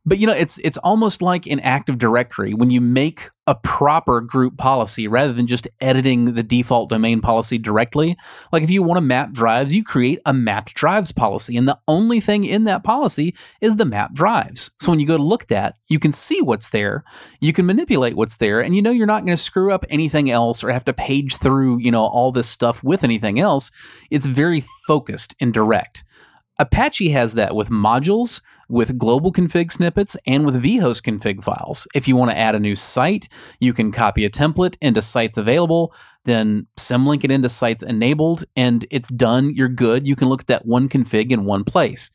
but 0.09 0.19
you 0.19 0.27
know, 0.27 0.33
it's 0.33 0.59
it's 0.59 0.79
almost 0.79 1.21
like 1.21 1.47
in 1.47 1.61
Active 1.61 1.99
Directory 1.99 2.55
when 2.55 2.71
you 2.71 2.81
make 2.81 3.29
a 3.47 3.55
proper 3.55 4.21
group 4.21 4.57
policy 4.57 5.07
rather 5.07 5.33
than 5.33 5.47
just 5.47 5.69
editing 5.81 6.35
the 6.35 6.43
default 6.43 6.89
domain 6.89 7.21
policy 7.21 7.59
directly. 7.59 8.17
Like 8.51 8.63
if 8.63 8.71
you 8.71 8.83
want 8.83 8.97
to 8.97 9.03
map 9.03 9.33
drives, 9.33 9.75
you 9.75 9.85
create 9.85 10.19
a 10.25 10.33
mapped 10.33 10.75
drives 10.75 11.13
policy, 11.13 11.57
and 11.59 11.69
the 11.69 11.79
only 11.87 12.21
thing 12.21 12.45
in 12.45 12.65
that 12.65 12.85
policy 12.85 13.35
is 13.61 13.77
the 13.77 13.85
map 13.85 14.15
drives. 14.15 14.71
So 14.81 14.91
when 14.91 15.01
you 15.01 15.07
go 15.07 15.19
to 15.19 15.23
look 15.23 15.53
at 15.53 15.79
you 15.89 15.99
can 15.99 16.13
see 16.13 16.41
what's 16.41 16.71
there, 16.71 17.05
you 17.41 17.53
can 17.53 17.67
manipulate 17.67 18.17
what's 18.17 18.37
there, 18.37 18.61
and 18.61 18.75
you 18.75 18.81
know 18.81 18.91
you're 18.91 19.07
not 19.07 19.27
going 19.27 19.37
to 19.37 19.43
screw 19.43 19.73
up 19.73 19.85
anything 19.91 20.31
else 20.31 20.65
or 20.65 20.71
have 20.71 20.85
to 20.87 20.95
page 20.95 21.37
through, 21.37 21.81
you 21.81 21.91
know, 21.91 22.05
all 22.05 22.33
this 22.33 22.49
stuff 22.49 22.83
with 22.83 23.05
anything 23.05 23.39
else. 23.39 23.71
It's 24.11 24.27
very 24.27 24.63
focused 24.87 25.35
and 25.39 25.53
direct. 25.53 26.03
Apache 26.59 27.11
has 27.11 27.35
that 27.35 27.55
with 27.55 27.69
modules 27.69 28.41
with 28.69 28.99
global 28.99 29.33
config 29.33 29.73
snippets 29.73 30.17
and 30.27 30.45
with 30.45 30.63
vhost 30.63 31.03
config 31.03 31.43
files. 31.43 31.89
If 31.95 32.07
you 32.07 32.17
want 32.17 32.31
to 32.31 32.37
add 32.37 32.55
a 32.55 32.61
new 32.61 32.77
site, 32.77 33.29
you 33.61 33.73
can 33.73 33.91
copy 33.91 34.25
a 34.25 34.31
template 34.31 34.77
into 34.81 35.03
sites 35.03 35.39
available, 35.39 35.95
then 36.25 36.67
symlink 36.77 37.25
it 37.25 37.31
into 37.31 37.49
sites 37.49 37.83
enabled, 37.83 38.45
and 38.57 38.87
it's 38.91 39.09
done. 39.09 39.55
You're 39.55 39.69
good. 39.69 40.07
You 40.07 40.17
can 40.17 40.29
look 40.29 40.43
at 40.43 40.47
that 40.49 40.67
one 40.67 40.89
config 40.89 41.33
in 41.33 41.45
one 41.45 41.65
place. 41.65 42.11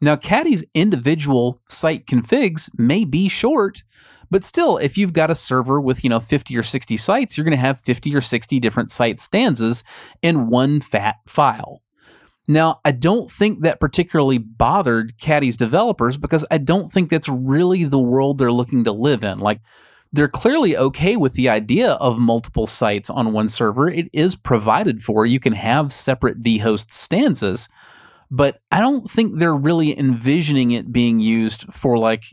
Now, 0.00 0.16
Caddy's 0.16 0.64
individual 0.74 1.60
site 1.68 2.06
configs 2.06 2.70
may 2.78 3.04
be 3.04 3.28
short, 3.28 3.82
but 4.30 4.44
still, 4.44 4.76
if 4.76 4.96
you've 4.96 5.12
got 5.12 5.30
a 5.30 5.34
server 5.34 5.80
with, 5.80 6.04
you 6.04 6.10
know, 6.10 6.20
50 6.20 6.56
or 6.56 6.62
60 6.62 6.96
sites, 6.96 7.36
you're 7.36 7.44
going 7.44 7.56
to 7.56 7.60
have 7.60 7.80
50 7.80 8.14
or 8.14 8.20
60 8.20 8.60
different 8.60 8.90
site 8.90 9.18
stanzas 9.18 9.84
in 10.22 10.48
one 10.48 10.80
fat 10.80 11.16
file. 11.26 11.82
Now, 12.50 12.80
I 12.82 12.92
don't 12.92 13.30
think 13.30 13.60
that 13.60 13.78
particularly 13.78 14.38
bothered 14.38 15.18
Caddy's 15.18 15.58
developers 15.58 16.16
because 16.16 16.46
I 16.50 16.56
don't 16.56 16.88
think 16.88 17.10
that's 17.10 17.28
really 17.28 17.84
the 17.84 17.98
world 17.98 18.38
they're 18.38 18.50
looking 18.50 18.84
to 18.84 18.92
live 18.92 19.22
in. 19.22 19.38
Like, 19.38 19.60
they're 20.10 20.28
clearly 20.28 20.74
okay 20.74 21.16
with 21.16 21.34
the 21.34 21.50
idea 21.50 21.92
of 21.92 22.18
multiple 22.18 22.66
sites 22.66 23.10
on 23.10 23.34
one 23.34 23.48
server. 23.48 23.90
It 23.90 24.08
is 24.14 24.34
provided 24.34 25.02
for. 25.02 25.26
You 25.26 25.38
can 25.38 25.52
have 25.52 25.92
separate 25.92 26.42
vhost 26.42 26.90
stanzas, 26.90 27.68
but 28.30 28.60
I 28.72 28.80
don't 28.80 29.06
think 29.06 29.34
they're 29.34 29.54
really 29.54 29.98
envisioning 29.98 30.70
it 30.70 30.90
being 30.90 31.20
used 31.20 31.72
for 31.74 31.98
like 31.98 32.24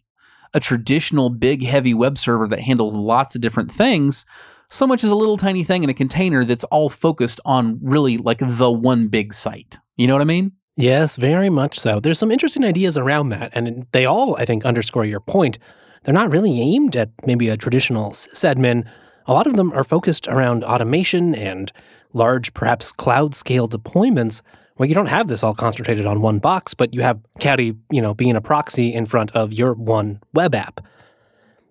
a 0.54 0.62
traditional 0.62 1.30
big 1.30 1.66
heavy 1.66 1.94
web 1.94 2.18
server 2.18 2.48
that 2.48 2.62
handles 2.62 2.96
lots 2.96 3.36
of 3.36 3.42
different 3.42 3.70
things 3.70 4.26
so 4.70 4.88
much 4.88 5.04
as 5.04 5.10
a 5.10 5.16
little 5.16 5.38
tiny 5.38 5.64
thing 5.64 5.84
in 5.84 5.90
a 5.90 5.94
container 5.94 6.44
that's 6.44 6.64
all 6.66 6.90
focused 6.90 7.40
on 7.46 7.80
really 7.82 8.18
like 8.18 8.40
the 8.40 8.72
one 8.72 9.08
big 9.08 9.34
site. 9.34 9.78
You 9.96 10.08
know 10.08 10.14
what 10.14 10.22
I 10.22 10.26
mean? 10.26 10.54
Yes, 10.76 11.16
very 11.16 11.50
much 11.50 11.80
so. 11.80 12.00
There's 12.00 12.20
some 12.20 12.32
interesting 12.32 12.66
ideas 12.66 12.98
around 12.98 13.30
that, 13.30 13.52
and 13.54 13.88
they 13.94 14.06
all, 14.06 14.36
I 14.36 14.44
think, 14.44 14.66
underscore 14.66 15.06
your 15.06 15.22
point. 15.22 15.58
They're 16.04 16.14
not 16.14 16.32
really 16.32 16.60
aimed 16.60 16.96
at 16.98 17.12
maybe 17.26 17.48
a 17.48 17.58
traditional 17.58 18.12
sysadmin. 18.12 18.86
A 19.26 19.34
lot 19.34 19.48
of 19.48 19.56
them 19.56 19.72
are 19.72 19.84
focused 19.84 20.28
around 20.28 20.64
automation 20.64 21.34
and 21.34 21.72
large, 22.14 22.54
perhaps 22.54 22.92
cloud 22.92 23.34
scale 23.34 23.70
deployments 23.70 24.42
where 24.76 24.90
you 24.90 24.96
don't 24.96 25.06
have 25.06 25.30
this 25.30 25.44
all 25.44 25.56
concentrated 25.56 26.06
on 26.06 26.22
one 26.22 26.40
box, 26.40 26.74
but 26.74 26.94
you 26.94 27.02
have 27.02 27.20
Caddy, 27.40 27.76
you 27.90 28.02
know, 28.02 28.14
being 28.14 28.36
a 28.36 28.42
proxy 28.42 28.94
in 28.94 29.06
front 29.06 29.32
of 29.32 29.54
your 29.54 29.74
one 29.74 30.20
web 30.34 30.54
app. 30.54 30.82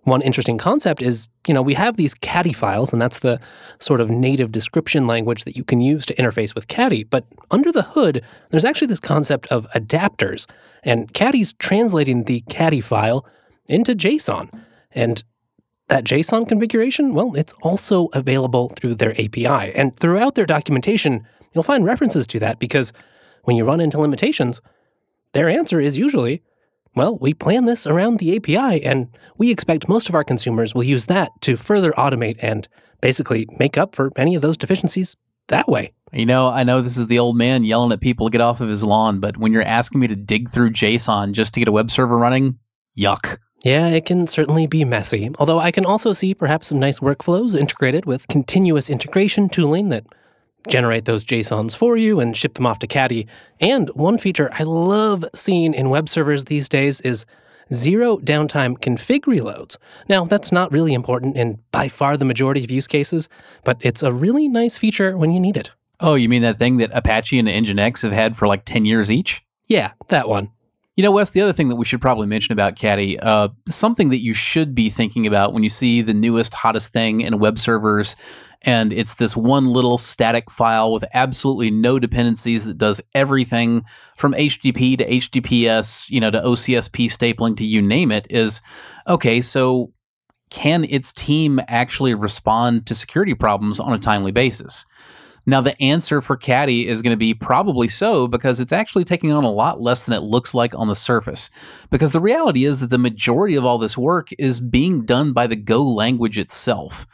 One 0.04 0.20
interesting 0.20 0.58
concept 0.58 1.02
is, 1.02 1.28
you 1.46 1.54
know, 1.54 1.62
we 1.62 1.75
have 1.75 1.96
these 1.96 2.14
Caddy 2.14 2.52
files, 2.52 2.92
and 2.92 3.00
that's 3.00 3.20
the 3.20 3.40
sort 3.78 4.00
of 4.00 4.11
native 4.11 4.52
description 4.52 5.06
language 5.06 5.44
that 5.44 5.56
you 5.56 5.64
can 5.64 5.80
use 5.80 6.04
to 6.06 6.14
interface 6.14 6.54
with 6.54 6.68
Caddy. 6.68 7.04
But 7.04 7.25
under 7.50 7.73
the 7.73 7.82
hood, 7.82 8.23
there's 8.50 8.66
actually 8.66 8.88
this 8.88 9.00
concept 9.00 9.46
of 9.49 9.66
adapters, 9.75 10.46
and 10.82 11.12
Caddy's 11.14 11.54
translating 11.54 12.25
the 12.25 12.42
Caddy 12.50 12.80
file 12.80 13.26
into 13.66 13.94
JSON. 13.94 14.50
And 14.92 15.25
that 15.88 16.04
JSON 16.04 16.49
configuration, 16.49 17.14
well, 17.14 17.34
it's 17.34 17.54
also 17.62 18.08
available 18.12 18.68
through 18.70 18.96
their 18.96 19.12
API. 19.12 19.75
And 19.75 19.99
throughout 19.99 20.34
their 20.34 20.46
documentation, 20.46 21.26
you'll 21.52 21.64
find 21.64 21.84
references 21.84 22.26
to 22.28 22.38
that 22.40 22.58
because 22.58 22.92
when 23.44 23.56
you 23.56 23.64
run 23.64 23.80
into 23.80 24.00
limitations, 24.00 24.61
their 25.32 25.49
answer 25.49 25.80
is 25.80 25.99
usually, 25.99 26.42
well, 26.94 27.18
we 27.20 27.34
plan 27.34 27.64
this 27.64 27.86
around 27.86 28.18
the 28.18 28.36
API, 28.36 28.84
and 28.84 29.08
we 29.36 29.50
expect 29.50 29.88
most 29.88 30.08
of 30.08 30.14
our 30.14 30.24
consumers 30.24 30.74
will 30.74 30.84
use 30.84 31.06
that 31.06 31.30
to 31.42 31.56
further 31.56 31.92
automate 31.92 32.36
and 32.40 32.68
basically 33.00 33.46
make 33.58 33.76
up 33.76 33.94
for 33.94 34.10
any 34.16 34.34
of 34.34 34.42
those 34.42 34.56
deficiencies 34.56 35.16
that 35.48 35.68
way. 35.68 35.92
You 36.12 36.26
know, 36.26 36.48
I 36.48 36.62
know 36.62 36.80
this 36.80 36.96
is 36.96 37.08
the 37.08 37.18
old 37.18 37.36
man 37.36 37.64
yelling 37.64 37.92
at 37.92 38.00
people 38.00 38.26
to 38.26 38.30
get 38.30 38.40
off 38.40 38.60
of 38.60 38.68
his 38.68 38.84
lawn, 38.84 39.18
but 39.18 39.36
when 39.36 39.52
you're 39.52 39.62
asking 39.62 40.00
me 40.00 40.06
to 40.06 40.16
dig 40.16 40.48
through 40.48 40.70
JSON 40.70 41.32
just 41.32 41.52
to 41.54 41.60
get 41.60 41.68
a 41.68 41.72
web 41.72 41.90
server 41.90 42.16
running, 42.16 42.58
yuck. 42.96 43.38
Yeah, 43.64 43.88
it 43.88 44.04
can 44.04 44.26
certainly 44.26 44.66
be 44.66 44.84
messy, 44.84 45.30
although 45.38 45.58
I 45.58 45.70
can 45.70 45.86
also 45.86 46.12
see 46.12 46.34
perhaps 46.34 46.68
some 46.68 46.78
nice 46.78 47.00
workflows 47.00 47.58
integrated 47.58 48.06
with 48.06 48.28
continuous 48.28 48.90
integration 48.90 49.48
tooling 49.48 49.88
that 49.88 50.04
generate 50.68 51.04
those 51.04 51.25
JSONs 51.25 51.76
for 51.76 51.97
you 51.97 52.21
and 52.21 52.37
ship 52.37 52.54
them 52.54 52.66
off 52.66 52.78
to 52.80 52.87
Caddy. 52.87 53.26
And 53.61 53.88
one 53.90 54.18
feature 54.18 54.50
I 54.52 54.62
love 54.62 55.25
seeing 55.35 55.75
in 55.75 55.90
web 55.90 56.09
servers 56.09 56.44
these 56.44 56.68
days 56.68 57.00
is 57.02 57.26
zero 57.73 58.18
downtime 58.18 58.78
config 58.78 59.23
reloads. 59.23 59.76
Now, 60.09 60.25
that's 60.25 60.52
not 60.52 60.73
really 60.73 60.94
important 60.94 61.37
in 61.37 61.59
by 61.71 61.88
far 61.88 62.16
the 62.16 62.25
majority 62.25 62.64
of 62.64 62.71
use 62.71 62.87
cases, 62.87 63.28
but 63.64 63.78
it's 63.80 64.02
a 64.02 64.12
really 64.12 64.49
nice 64.49 64.78
feature 64.78 65.16
when 65.16 65.30
you 65.30 65.40
need 65.40 65.56
it. 65.56 65.71
Oh, 66.00 66.14
you 66.14 66.28
mean 66.28 66.42
that 66.42 66.59
thing 66.59 66.78
that 66.78 66.90
Apache 66.92 67.38
and 67.38 67.49
Nginx 67.49 68.02
have 68.02 68.12
had 68.12 68.37
for 68.37 68.49
like 68.49 68.64
10 68.64 68.85
years 68.85 69.11
each? 69.11 69.42
Yeah, 69.66 69.92
that 70.09 70.28
one. 70.28 70.50
You 70.96 71.02
know, 71.02 71.10
Wes, 71.10 71.30
the 71.30 71.40
other 71.40 71.52
thing 71.52 71.70
that 71.70 71.76
we 71.76 71.84
should 71.84 72.00
probably 72.00 72.28
mention 72.28 72.52
about 72.52 72.76
Caddy, 72.76 73.18
uh, 73.18 73.48
something 73.66 74.10
that 74.10 74.20
you 74.20 74.32
should 74.32 74.76
be 74.76 74.90
thinking 74.90 75.26
about 75.26 75.52
when 75.52 75.64
you 75.64 75.68
see 75.68 76.02
the 76.02 76.14
newest, 76.14 76.54
hottest 76.54 76.92
thing 76.92 77.20
in 77.20 77.40
web 77.40 77.58
servers, 77.58 78.14
and 78.62 78.92
it's 78.92 79.14
this 79.14 79.36
one 79.36 79.66
little 79.66 79.98
static 79.98 80.48
file 80.50 80.92
with 80.92 81.04
absolutely 81.12 81.70
no 81.70 81.98
dependencies 81.98 82.64
that 82.64 82.78
does 82.78 83.00
everything 83.12 83.84
from 84.16 84.34
HTTP 84.34 84.96
to 84.98 85.04
HTTPS, 85.04 86.08
you 86.10 86.20
know, 86.20 86.30
to 86.30 86.40
OCSP 86.40 87.06
stapling 87.06 87.56
to 87.56 87.66
you 87.66 87.82
name 87.82 88.12
it, 88.12 88.28
is 88.30 88.62
okay, 89.08 89.40
so 89.40 89.92
can 90.50 90.84
its 90.84 91.12
team 91.12 91.60
actually 91.66 92.14
respond 92.14 92.86
to 92.86 92.94
security 92.94 93.34
problems 93.34 93.80
on 93.80 93.92
a 93.92 93.98
timely 93.98 94.30
basis? 94.30 94.86
Now, 95.46 95.60
the 95.60 95.80
answer 95.82 96.20
for 96.20 96.36
Caddy 96.36 96.86
is 96.86 97.02
going 97.02 97.12
to 97.12 97.18
be 97.18 97.34
probably 97.34 97.88
so 97.88 98.26
because 98.26 98.60
it's 98.60 98.72
actually 98.72 99.04
taking 99.04 99.32
on 99.32 99.44
a 99.44 99.50
lot 99.50 99.80
less 99.80 100.06
than 100.06 100.16
it 100.16 100.24
looks 100.24 100.54
like 100.54 100.74
on 100.74 100.88
the 100.88 100.94
surface. 100.94 101.50
Because 101.90 102.12
the 102.12 102.20
reality 102.20 102.64
is 102.64 102.80
that 102.80 102.90
the 102.90 102.98
majority 102.98 103.54
of 103.54 103.64
all 103.64 103.78
this 103.78 103.98
work 103.98 104.28
is 104.38 104.60
being 104.60 105.04
done 105.04 105.32
by 105.32 105.46
the 105.46 105.56
Go 105.56 105.82
language 105.84 106.38
itself 106.38 107.06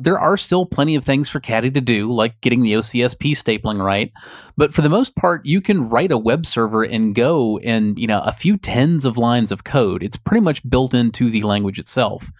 there 0.00 0.18
are 0.18 0.36
still 0.36 0.64
plenty 0.64 0.94
of 0.94 1.04
things 1.04 1.28
for 1.28 1.40
Caddy 1.40 1.72
to 1.72 1.80
do, 1.80 2.10
like 2.10 2.40
getting 2.40 2.62
the 2.62 2.74
OCSP 2.74 3.32
stapling 3.32 3.82
right. 3.84 4.12
But 4.56 4.72
for 4.72 4.80
the 4.80 4.88
most 4.88 5.16
part, 5.16 5.44
you 5.44 5.60
can 5.60 5.88
write 5.88 6.12
a 6.12 6.16
web 6.16 6.46
server 6.46 6.84
in 6.84 7.12
Go 7.12 7.58
in 7.58 7.96
you 7.96 8.06
know 8.06 8.20
a 8.20 8.32
few 8.32 8.56
tens 8.56 9.04
of 9.04 9.18
lines 9.18 9.50
of 9.50 9.64
code. 9.64 10.04
It's 10.04 10.16
pretty 10.16 10.40
much 10.40 10.68
built 10.68 10.94
into 10.94 11.30
the 11.30 11.42
language 11.42 11.80
itself. 11.80 12.30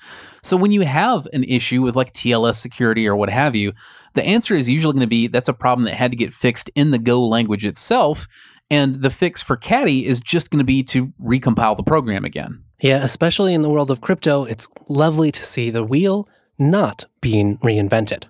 So 0.43 0.57
when 0.57 0.71
you 0.71 0.83
have 0.83 1.26
an 1.33 1.43
issue 1.45 1.83
with 1.83 1.97
like 1.97 2.12
TLS 2.12 2.55
security 2.55 3.09
or 3.09 3.17
what 3.17 3.28
have 3.28 3.57
you, 3.57 3.73
the 4.19 4.27
answer 4.27 4.57
is 4.57 4.69
usually 4.69 4.95
going 4.95 5.03
to 5.03 5.07
be 5.07 5.29
that's 5.29 5.49
a 5.49 5.55
problem 5.55 5.85
that 5.85 5.95
had 5.95 6.11
to 6.11 6.17
get 6.17 6.33
fixed 6.33 6.69
in 6.75 6.91
the 6.91 6.99
Go 6.99 7.25
language 7.25 7.65
itself. 7.65 8.27
And 8.69 8.97
the 8.97 9.11
fix 9.11 9.43
for 9.43 9.57
Caddy 9.57 10.05
is 10.05 10.21
just 10.21 10.51
going 10.51 10.59
to 10.59 10.65
be 10.65 10.83
to 10.85 11.13
recompile 11.23 11.77
the 11.77 11.85
program 11.85 12.25
again. 12.25 12.65
Yeah, 12.81 13.03
especially 13.05 13.55
in 13.55 13.63
the 13.63 13.71
world 13.71 13.93
of 13.93 14.01
crypto, 14.01 14.45
it's 14.45 14.67
lovely 14.89 15.31
to 15.31 15.41
see 15.41 15.71
the 15.71 15.85
wheel 15.85 16.29
not 16.59 17.05
being 17.21 17.59
reinvented. 17.59 18.25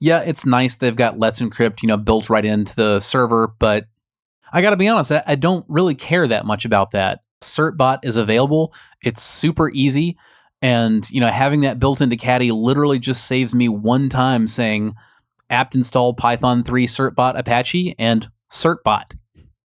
Yeah, 0.00 0.20
it's 0.20 0.46
nice 0.46 0.76
they've 0.76 0.96
got 0.96 1.18
Let's 1.18 1.40
Encrypt, 1.40 1.82
you 1.82 1.88
know, 1.88 1.96
built 1.98 2.30
right 2.30 2.44
into 2.44 2.74
the 2.74 3.00
server, 3.00 3.54
but 3.58 3.86
I 4.50 4.62
got 4.62 4.70
to 4.70 4.76
be 4.76 4.88
honest, 4.88 5.12
I 5.26 5.34
don't 5.34 5.66
really 5.68 5.94
care 5.94 6.26
that 6.26 6.46
much 6.46 6.64
about 6.64 6.92
that. 6.92 7.20
Certbot 7.42 8.04
is 8.04 8.16
available. 8.16 8.74
It's 9.02 9.22
super 9.22 9.70
easy. 9.70 10.16
And, 10.62 11.08
you 11.10 11.20
know, 11.20 11.28
having 11.28 11.60
that 11.60 11.78
built 11.78 12.00
into 12.00 12.16
Caddy 12.16 12.50
literally 12.50 12.98
just 12.98 13.26
saves 13.26 13.54
me 13.54 13.68
one 13.68 14.08
time 14.08 14.48
saying 14.48 14.94
apt 15.50 15.74
install 15.74 16.14
Python 16.14 16.62
3 16.62 16.86
certbot 16.86 17.38
Apache 17.38 17.94
and 17.98 18.28
certbot. 18.50 19.14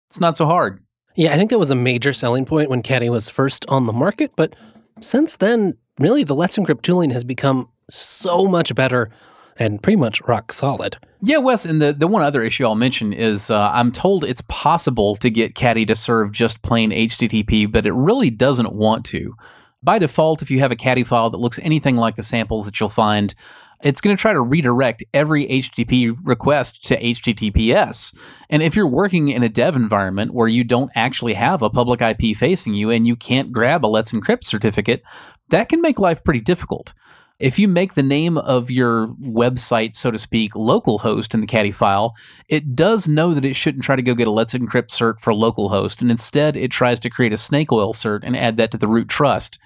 It's 0.09 0.21
not 0.21 0.37
so 0.37 0.47
hard. 0.47 0.83
Yeah, 1.17 1.33
I 1.33 1.37
think 1.37 1.51
that 1.51 1.59
was 1.59 1.71
a 1.71 1.77
major 1.77 2.13
selling 2.13 2.45
point 2.45 2.71
when 2.71 2.83
Caddy 2.83 3.09
was 3.09 3.31
first 3.31 3.65
on 3.69 3.87
the 3.87 3.93
market, 3.93 4.33
but 4.37 4.55
since 5.01 5.37
then, 5.37 5.75
really 5.99 6.25
the 6.25 6.35
Let's 6.35 6.59
Encrypt 6.59 6.83
tooling 6.83 7.11
has 7.11 7.25
become 7.25 7.69
so 7.89 8.47
much 8.47 8.75
better 8.75 9.11
and 9.59 9.83
pretty 9.83 9.97
much 9.97 10.21
rock 10.23 10.53
solid. 10.53 10.99
Yeah, 11.23 11.39
Wes, 11.39 11.65
and 11.65 11.81
the, 11.81 11.93
the 11.93 12.07
one 12.07 12.23
other 12.23 12.43
issue 12.43 12.67
I'll 12.67 12.75
mention 12.75 13.13
is 13.13 13.51
uh, 13.51 13.71
I'm 13.73 13.91
told 13.91 14.25
it's 14.25 14.43
possible 14.43 15.17
to 15.17 15.31
get 15.31 15.55
Caddy 15.55 15.87
to 15.87 15.95
serve 15.95 16.33
just 16.33 16.63
plain 16.63 16.91
HTTP, 16.91 17.71
but 17.71 17.87
it 17.87 17.93
really 17.93 18.31
doesn't 18.31 18.73
want 18.73 19.07
to. 19.07 19.35
By 19.83 19.99
default, 19.99 20.43
if 20.43 20.51
you 20.51 20.59
have 20.59 20.73
a 20.73 20.77
Caddy 20.77 21.05
file 21.05 21.31
that 21.31 21.39
looks 21.39 21.59
anything 21.61 21.97
like 21.97 22.17
the 22.17 22.23
samples 22.23 22.67
that 22.67 22.79
you'll 22.79 22.89
find, 22.89 23.35
it's 23.83 24.01
going 24.01 24.17
to 24.17 24.21
try 24.21 24.33
to 24.33 24.41
redirect 24.41 25.05
every 25.13 25.47
HTTP 25.47 26.17
request 26.23 26.85
to 26.85 27.01
HTTPS. 27.01 28.17
And 28.49 28.63
if 28.63 28.77
you're 28.77 28.89
working 28.89 29.29
in 29.29 29.43
a 29.43 29.49
dev 29.49 29.77
environment 29.77 30.33
where 30.33 30.49
you 30.49 30.65
don't 30.65 30.91
actually 30.95 31.35
have 31.35 31.63
a 31.63 31.71
public 31.71 32.01
IP 32.01 32.37
facing 32.37 32.75
you 32.75 32.91
and 32.91 33.07
you 33.07 33.17
can't 33.17 33.53
grab 33.53 33.85
a 33.85 33.89
Let's 33.89 34.13
Encrypt 34.13 34.45
certificate, 34.45 35.03
that 35.51 35.69
can 35.69 35.81
make 35.81 35.99
life 35.99 36.25
pretty 36.25 36.41
difficult. 36.41 36.95
If 37.39 37.59
you 37.59 37.69
make 37.69 37.93
the 37.93 38.03
name 38.03 38.39
of 38.39 38.71
your 38.71 39.09
website, 39.09 39.95
so 39.95 40.11
to 40.11 40.19
speak, 40.19 40.55
localhost 40.55 41.35
in 41.35 41.43
the 41.43 41.47
caddy 41.47 41.71
file, 41.71 42.17
it 42.49 42.75
does 42.75 43.07
know 43.07 43.35
that 43.35 43.45
it 43.45 43.55
shouldn't 43.55 43.85
try 43.85 43.95
to 43.95 44.01
go 44.01 44.15
get 44.15 44.27
a 44.27 44.31
Let's 44.31 44.55
Encrypt 44.55 44.89
cert 44.89 45.21
for 45.21 45.35
localhost, 45.35 46.01
and 46.01 46.11
instead 46.11 46.57
it 46.57 46.71
tries 46.71 46.99
to 47.01 47.11
create 47.11 47.35
a 47.35 47.37
snake 47.37 47.71
oil 47.71 47.93
cert 47.93 48.21
and 48.23 48.35
add 48.35 48.57
that 48.57 48.71
to 48.71 48.79
the 48.79 48.89
root 48.89 49.09
trust. 49.11 49.59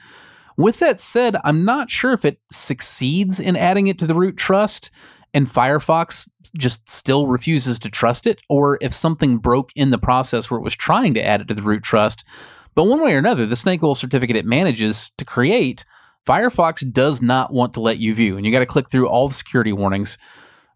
With 0.61 0.79
that 0.81 1.01
said, 1.01 1.37
I'm 1.43 1.65
not 1.65 1.91
sure 1.91 2.13
if 2.13 2.27
it 2.27 2.39
succeeds 2.53 3.41
in 3.41 3.57
adding 3.57 3.87
it 3.87 3.99
to 4.01 4.07
the 4.07 4.15
root 4.15 4.37
trust 4.37 4.91
and 5.33 5.47
Firefox 5.47 6.29
just 6.55 6.87
still 6.87 7.29
refuses 7.29 7.79
to 7.79 7.89
trust 7.89 8.27
it, 8.27 8.43
or 8.51 8.77
if 8.83 8.93
something 8.93 9.39
broke 9.39 9.71
in 9.75 9.89
the 9.89 9.97
process 9.97 10.51
where 10.51 10.61
it 10.61 10.63
was 10.63 10.77
trying 10.77 11.15
to 11.15 11.25
add 11.25 11.41
it 11.41 11.49
to 11.49 11.55
the 11.55 11.63
root 11.63 11.83
trust 11.83 12.27
But 12.75 12.85
one 12.85 13.03
way 13.03 13.15
or 13.15 13.19
another, 13.19 13.47
the 13.47 13.57
snake 13.57 13.83
oil 13.83 13.95
certificate 13.95 14.37
it 14.37 14.45
manages 14.45 15.11
to 15.17 15.25
create, 15.25 15.87
Firefox 16.29 16.85
does 16.93 17.23
not 17.23 17.55
want 17.55 17.73
to 17.73 17.81
let 17.81 17.97
you 17.97 18.13
view, 18.13 18.37
and 18.37 18.45
you 18.45 18.53
got 18.53 18.59
to 18.59 18.67
click 18.67 18.91
through 18.91 19.09
all 19.09 19.29
the 19.29 19.35
security 19.35 19.73
warnings. 19.73 20.19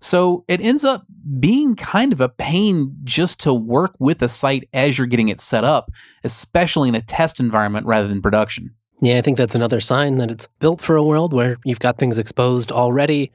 So 0.01 0.47
it 0.49 0.63
ends 0.63 0.87
up 0.87 1.05
being 1.39 1.77
kind 1.77 2.15
of 2.15 2.23
a 2.23 2.31
pain 2.31 2.97
just 3.05 3.39
to 3.41 3.53
work 3.53 3.97
with 3.99 4.23
a 4.23 4.29
site 4.29 4.67
as 4.73 4.97
you're 4.97 5.07
getting 5.07 5.29
it 5.29 5.41
set 5.41 5.63
up, 5.63 5.91
especially 6.25 6.89
in 6.89 6.95
a 6.95 7.03
test 7.03 7.39
environment 7.39 7.87
rather 7.87 8.09
than 8.09 8.23
production. 8.23 8.75
Yeah, 9.05 9.19
I 9.19 9.21
think 9.21 9.37
that's 9.37 9.55
another 9.55 9.81
sign 9.81 10.17
that 10.17 10.31
it's 10.31 10.47
built 10.61 10.81
for 10.81 10.97
a 10.97 11.05
world 11.05 11.35
where 11.35 11.59
you've 11.63 11.79
got 11.79 11.99
things 11.99 12.19
exposed 12.19 12.73
already 12.73 13.31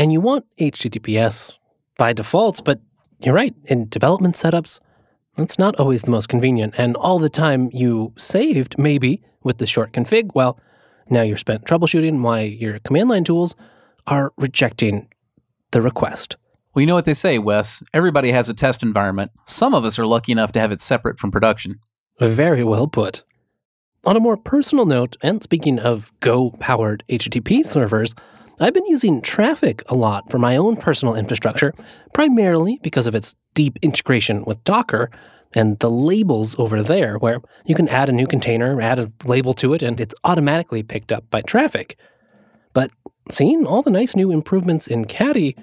and 0.00 0.12
you 0.12 0.20
want 0.20 0.44
HTTPS 0.58 1.60
by 1.96 2.12
default, 2.12 2.64
but 2.64 2.80
you're 3.20 3.32
right, 3.32 3.54
in 3.66 3.88
development 3.88 4.34
setups, 4.34 4.80
that's 5.36 5.60
not 5.60 5.76
always 5.76 6.02
the 6.02 6.10
most 6.10 6.28
convenient. 6.28 6.74
And 6.76 6.96
all 6.96 7.20
the 7.20 7.28
time 7.28 7.70
you 7.72 8.14
saved, 8.18 8.80
maybe, 8.80 9.22
with 9.44 9.58
the 9.58 9.66
short 9.68 9.92
config, 9.92 10.32
well, 10.34 10.58
now 11.08 11.22
you're 11.22 11.36
spent 11.36 11.66
troubleshooting 11.66 12.22
why 12.22 12.40
your 12.40 12.80
command 12.80 13.08
line 13.08 13.22
tools 13.22 13.54
are 14.08 14.32
rejecting 14.36 15.06
the 15.70 15.82
request. 15.82 16.36
Well, 16.74 16.80
you 16.80 16.88
know 16.88 16.96
what 16.96 17.04
they 17.04 17.14
say, 17.14 17.38
Wes. 17.38 17.80
Everybody 17.94 18.32
has 18.32 18.48
a 18.48 18.54
test 18.54 18.82
environment. 18.82 19.30
Some 19.44 19.72
of 19.72 19.84
us 19.84 20.00
are 20.00 20.06
lucky 20.06 20.32
enough 20.32 20.50
to 20.50 20.60
have 20.60 20.72
it 20.72 20.80
separate 20.80 21.20
from 21.20 21.30
production. 21.30 21.78
Very 22.18 22.64
well 22.64 22.88
put. 22.88 23.22
On 24.06 24.16
a 24.16 24.20
more 24.20 24.36
personal 24.36 24.86
note, 24.86 25.16
and 25.20 25.42
speaking 25.42 25.80
of 25.80 26.12
Go 26.20 26.52
powered 26.60 27.02
HTTP 27.08 27.64
servers, 27.64 28.14
I've 28.60 28.72
been 28.72 28.86
using 28.86 29.20
Traefik 29.20 29.82
a 29.88 29.96
lot 29.96 30.30
for 30.30 30.38
my 30.38 30.56
own 30.56 30.76
personal 30.76 31.16
infrastructure, 31.16 31.74
primarily 32.14 32.78
because 32.84 33.08
of 33.08 33.16
its 33.16 33.34
deep 33.54 33.80
integration 33.82 34.44
with 34.44 34.62
Docker 34.62 35.10
and 35.56 35.76
the 35.80 35.90
labels 35.90 36.56
over 36.56 36.84
there, 36.84 37.18
where 37.18 37.40
you 37.64 37.74
can 37.74 37.88
add 37.88 38.08
a 38.08 38.12
new 38.12 38.28
container, 38.28 38.80
add 38.80 39.00
a 39.00 39.10
label 39.24 39.54
to 39.54 39.74
it, 39.74 39.82
and 39.82 40.00
it's 40.00 40.14
automatically 40.22 40.84
picked 40.84 41.10
up 41.10 41.28
by 41.28 41.42
Traefik. 41.42 41.96
But 42.74 42.92
seeing 43.28 43.66
all 43.66 43.82
the 43.82 43.90
nice 43.90 44.14
new 44.14 44.30
improvements 44.30 44.86
in 44.86 45.06
Caddy, 45.06 45.56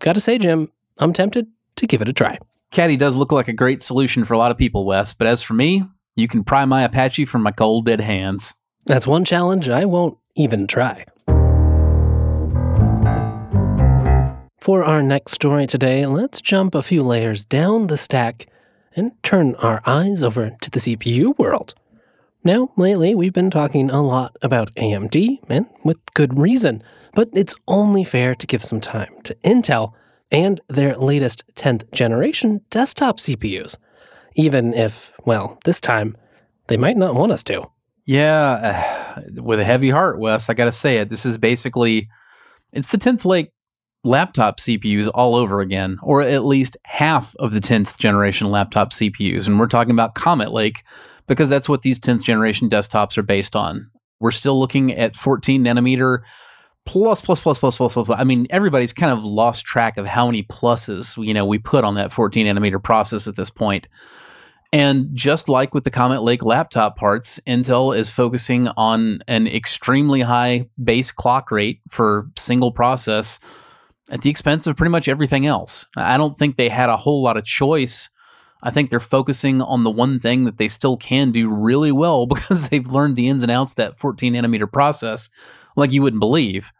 gotta 0.00 0.20
say, 0.20 0.38
Jim, 0.38 0.72
I'm 1.00 1.12
tempted 1.12 1.48
to 1.76 1.86
give 1.86 2.00
it 2.00 2.08
a 2.08 2.14
try. 2.14 2.38
Caddy 2.70 2.96
does 2.96 3.16
look 3.16 3.30
like 3.30 3.48
a 3.48 3.52
great 3.52 3.82
solution 3.82 4.24
for 4.24 4.32
a 4.32 4.38
lot 4.38 4.50
of 4.50 4.56
people, 4.56 4.86
Wes, 4.86 5.12
but 5.12 5.26
as 5.26 5.42
for 5.42 5.52
me, 5.52 5.82
you 6.18 6.26
can 6.26 6.42
pry 6.42 6.64
my 6.64 6.82
Apache 6.82 7.26
from 7.26 7.44
my 7.44 7.52
cold 7.52 7.86
dead 7.86 8.00
hands. 8.00 8.54
That's 8.86 9.06
one 9.06 9.24
challenge 9.24 9.70
I 9.70 9.84
won't 9.84 10.18
even 10.34 10.66
try. 10.66 11.04
For 14.58 14.82
our 14.82 15.00
next 15.00 15.32
story 15.32 15.68
today, 15.68 16.06
let's 16.06 16.40
jump 16.40 16.74
a 16.74 16.82
few 16.82 17.04
layers 17.04 17.44
down 17.44 17.86
the 17.86 17.96
stack 17.96 18.46
and 18.96 19.12
turn 19.22 19.54
our 19.56 19.80
eyes 19.86 20.24
over 20.24 20.50
to 20.60 20.70
the 20.70 20.80
CPU 20.80 21.38
world. 21.38 21.74
Now, 22.42 22.72
lately, 22.76 23.14
we've 23.14 23.32
been 23.32 23.50
talking 23.50 23.88
a 23.88 24.02
lot 24.02 24.36
about 24.42 24.74
AMD, 24.74 25.38
and 25.48 25.66
with 25.84 25.98
good 26.14 26.36
reason, 26.36 26.82
but 27.14 27.28
it's 27.32 27.54
only 27.68 28.02
fair 28.02 28.34
to 28.34 28.46
give 28.46 28.64
some 28.64 28.80
time 28.80 29.14
to 29.22 29.36
Intel 29.44 29.92
and 30.32 30.60
their 30.68 30.96
latest 30.96 31.44
10th 31.54 31.90
generation 31.92 32.60
desktop 32.70 33.18
CPUs, 33.18 33.76
even 34.34 34.74
if, 34.74 35.12
well, 35.24 35.58
this 35.64 35.80
time, 35.80 36.16
they 36.68 36.76
might 36.76 36.96
not 36.96 37.14
want 37.14 37.32
us 37.32 37.42
to. 37.44 37.62
Yeah, 38.06 39.20
with 39.34 39.60
a 39.60 39.64
heavy 39.64 39.90
heart, 39.90 40.18
Wes, 40.18 40.48
I 40.48 40.54
gotta 40.54 40.72
say 40.72 40.98
it. 40.98 41.10
This 41.10 41.26
is 41.26 41.38
basically, 41.38 42.08
it's 42.72 42.88
the 42.88 42.98
10th 42.98 43.24
Lake 43.24 43.52
laptop 44.04 44.58
CPUs 44.58 45.10
all 45.12 45.34
over 45.34 45.60
again, 45.60 45.98
or 46.02 46.22
at 46.22 46.44
least 46.44 46.76
half 46.84 47.34
of 47.36 47.52
the 47.52 47.60
10th 47.60 47.98
generation 47.98 48.50
laptop 48.50 48.90
CPUs. 48.90 49.48
And 49.48 49.58
we're 49.58 49.66
talking 49.66 49.92
about 49.92 50.14
Comet 50.14 50.52
Lake 50.52 50.82
because 51.26 51.48
that's 51.48 51.68
what 51.68 51.82
these 51.82 51.98
10th 51.98 52.24
generation 52.24 52.68
desktops 52.68 53.18
are 53.18 53.22
based 53.22 53.56
on. 53.56 53.90
We're 54.20 54.30
still 54.30 54.58
looking 54.58 54.92
at 54.92 55.16
14 55.16 55.64
nanometer 55.64 56.20
plus, 56.88 57.20
plus, 57.20 57.42
plus, 57.42 57.60
plus, 57.60 57.76
plus, 57.76 57.92
plus, 57.92 58.06
plus. 58.06 58.18
I 58.18 58.24
mean, 58.24 58.46
everybody's 58.48 58.94
kind 58.94 59.12
of 59.12 59.22
lost 59.22 59.66
track 59.66 59.98
of 59.98 60.06
how 60.06 60.24
many 60.24 60.42
pluses, 60.42 61.22
you 61.22 61.34
know, 61.34 61.44
we 61.44 61.58
put 61.58 61.84
on 61.84 61.96
that 61.96 62.14
14 62.14 62.46
nanometer 62.46 62.82
process 62.82 63.28
at 63.28 63.36
this 63.36 63.50
point. 63.50 63.88
And 64.72 65.10
just 65.12 65.50
like 65.50 65.74
with 65.74 65.84
the 65.84 65.90
Comet 65.90 66.22
Lake 66.22 66.42
laptop 66.42 66.96
parts, 66.96 67.40
Intel 67.46 67.94
is 67.94 68.10
focusing 68.10 68.68
on 68.68 69.20
an 69.28 69.46
extremely 69.46 70.22
high 70.22 70.70
base 70.82 71.12
clock 71.12 71.50
rate 71.50 71.80
for 71.90 72.30
single 72.38 72.72
process 72.72 73.38
at 74.10 74.22
the 74.22 74.30
expense 74.30 74.66
of 74.66 74.74
pretty 74.74 74.90
much 74.90 75.08
everything 75.08 75.44
else. 75.44 75.88
I 75.94 76.16
don't 76.16 76.38
think 76.38 76.56
they 76.56 76.70
had 76.70 76.88
a 76.88 76.96
whole 76.96 77.22
lot 77.22 77.36
of 77.36 77.44
choice. 77.44 78.08
I 78.62 78.70
think 78.70 78.88
they're 78.88 78.98
focusing 78.98 79.60
on 79.60 79.84
the 79.84 79.90
one 79.90 80.20
thing 80.20 80.44
that 80.44 80.56
they 80.56 80.68
still 80.68 80.96
can 80.96 81.32
do 81.32 81.54
really 81.54 81.92
well 81.92 82.26
because 82.34 82.70
they've 82.70 82.86
learned 82.86 83.16
the 83.16 83.28
ins 83.28 83.42
and 83.42 83.52
outs 83.52 83.74
that 83.74 83.98
14 83.98 84.32
nanometer 84.32 84.72
process 84.72 85.28
like 85.76 85.92
you 85.92 86.00
wouldn't 86.00 86.20
believe. 86.20 86.72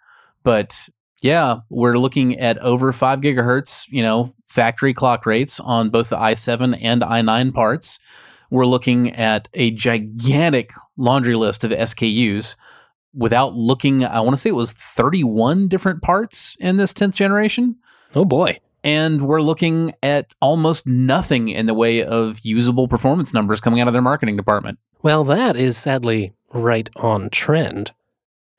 But 0.43 0.89
yeah, 1.23 1.59
we're 1.69 1.99
looking 1.99 2.39
at 2.39 2.59
over 2.59 2.93
5 2.93 3.21
gigahertz, 3.21 3.87
you 3.89 4.03
know, 4.03 4.31
factory 4.47 4.95
clock 4.95 5.27
rates 5.27 5.59
on 5.61 5.91
both 5.91 6.11
the 6.11 6.17
i7 6.17 6.79
and 6.81 7.03
i9 7.03 7.53
parts. 7.53 7.99
We're 8.51 8.67
looking 8.67 9.11
at 9.13 9.49
a 9.55 9.71
gigantic 9.73 10.71
laundry 10.97 11.35
list 11.35 11.65
of 11.65 11.71
SKUs 11.71 12.57
without 13.13 13.55
looking, 13.55 14.05
I 14.05 14.21
want 14.21 14.33
to 14.35 14.37
say 14.37 14.51
it 14.51 14.55
was 14.55 14.73
31 14.73 15.69
different 15.69 16.03
parts 16.03 16.57
in 16.61 16.77
this 16.77 16.93
10th 16.93 17.17
generation. 17.17 17.77
Oh 18.15 18.25
boy. 18.25 18.59
And 18.85 19.23
we're 19.23 19.43
looking 19.43 19.93
at 20.03 20.33
almost 20.41 20.87
nothing 20.87 21.49
in 21.49 21.67
the 21.67 21.75
way 21.75 22.03
of 22.05 22.39
usable 22.43 22.87
performance 22.87 23.35
numbers 23.35 23.61
coming 23.61 23.81
out 23.81 23.89
of 23.89 23.93
their 23.93 24.03
marketing 24.03 24.37
department. 24.37 24.79
Well, 25.03 25.25
that 25.25 25.57
is 25.57 25.77
sadly 25.77 26.33
right 26.55 26.89
on 26.97 27.29
trend. 27.31 27.93